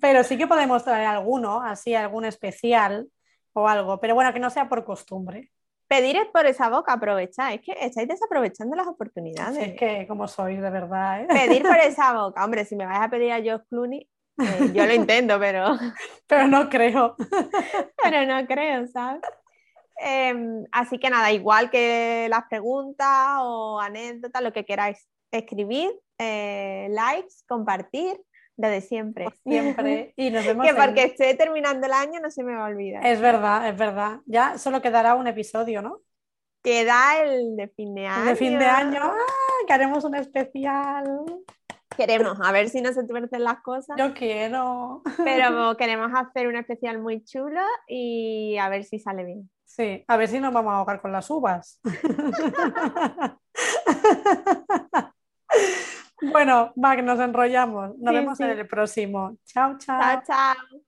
Pero 0.00 0.24
sí 0.24 0.36
que 0.36 0.48
podemos 0.48 0.82
traer 0.82 1.06
alguno, 1.06 1.60
así 1.62 1.94
algún 1.94 2.24
especial 2.24 3.08
o 3.52 3.68
algo, 3.68 4.00
pero 4.00 4.16
bueno, 4.16 4.32
que 4.32 4.40
no 4.40 4.50
sea 4.50 4.68
por 4.68 4.84
costumbre. 4.84 5.52
Pedir 5.86 6.16
es 6.16 6.26
por 6.26 6.44
esa 6.46 6.68
boca, 6.68 6.94
aprovechar. 6.94 7.52
Es 7.52 7.60
que 7.60 7.76
estáis 7.80 8.08
desaprovechando 8.08 8.74
las 8.74 8.88
oportunidades. 8.88 9.56
es 9.56 9.78
que 9.78 10.06
como 10.08 10.26
sois, 10.26 10.60
de 10.60 10.70
verdad. 10.70 11.22
¿eh? 11.22 11.26
Pedir 11.28 11.62
por 11.62 11.76
esa 11.82 12.12
boca. 12.12 12.44
Hombre, 12.44 12.64
si 12.64 12.74
me 12.74 12.86
vais 12.86 13.02
a 13.02 13.08
pedir 13.08 13.30
a 13.30 13.40
George 13.40 13.66
Clooney, 13.68 14.08
eh, 14.40 14.70
yo 14.72 14.86
lo 14.86 14.94
intento, 14.94 15.38
pero. 15.38 15.76
pero 16.26 16.48
no 16.48 16.68
creo. 16.68 17.14
pero 18.02 18.26
no 18.26 18.46
creo, 18.46 18.86
¿sabes? 18.88 19.22
Em, 20.02 20.64
así 20.72 20.98
que 20.98 21.10
nada, 21.10 21.30
igual 21.30 21.70
que 21.70 22.26
las 22.30 22.44
preguntas 22.48 23.38
o 23.40 23.78
anécdotas, 23.80 24.42
lo 24.42 24.52
que 24.52 24.64
queráis 24.64 25.06
escribir, 25.30 25.92
eh, 26.18 26.88
likes, 26.90 27.34
compartir, 27.46 28.18
lo 28.56 28.68
de 28.68 28.80
siempre. 28.80 29.28
siempre. 29.42 30.12
Y 30.16 30.30
nos 30.30 30.44
vemos. 30.46 30.66
que 30.66 30.74
porque 30.74 31.04
esté 31.04 31.34
terminando 31.34 31.86
el 31.86 31.92
año 31.92 32.20
no 32.20 32.30
se 32.30 32.42
me 32.42 32.54
va 32.54 32.66
a 32.66 32.70
olvidar. 32.70 33.06
Es 33.06 33.20
verdad, 33.20 33.68
es 33.68 33.76
verdad. 33.76 34.20
Ya 34.26 34.58
solo 34.58 34.80
quedará 34.80 35.14
un 35.14 35.26
episodio, 35.26 35.82
¿no? 35.82 36.00
Queda 36.62 37.22
el 37.22 37.56
de 37.56 37.68
fin 37.68 37.94
de 37.94 38.06
año. 38.06 38.24
de 38.24 38.36
fin 38.36 38.58
de 38.58 38.66
año, 38.66 39.00
¡ah! 39.02 39.66
que 39.66 39.72
haremos 39.72 40.04
un 40.04 40.14
especial. 40.14 41.24
Queremos, 41.96 42.38
a 42.42 42.52
ver 42.52 42.68
si 42.68 42.80
no 42.80 42.92
se 42.92 43.06
tuercen 43.06 43.44
las 43.44 43.60
cosas. 43.60 43.96
Yo 43.98 44.14
quiero. 44.14 45.02
Pero 45.24 45.76
queremos 45.78 46.10
hacer 46.14 46.48
un 46.48 46.56
especial 46.56 47.00
muy 47.00 47.24
chulo 47.24 47.60
y 47.86 48.56
a 48.58 48.68
ver 48.68 48.84
si 48.84 48.98
sale 48.98 49.24
bien. 49.24 49.50
Sí, 49.70 50.04
a 50.08 50.16
ver 50.16 50.28
si 50.28 50.40
nos 50.40 50.52
vamos 50.52 50.72
a 50.72 50.78
ahogar 50.78 51.00
con 51.00 51.12
las 51.12 51.30
uvas. 51.30 51.80
bueno, 56.32 56.72
va, 56.74 56.96
que 56.96 57.02
nos 57.02 57.20
enrollamos. 57.20 57.96
Nos 57.98 58.12
vemos 58.12 58.40
en 58.40 58.50
el 58.50 58.66
próximo. 58.66 59.36
Chao, 59.44 59.78
chao. 59.78 60.00
Chao, 60.00 60.22
chao. 60.26 60.80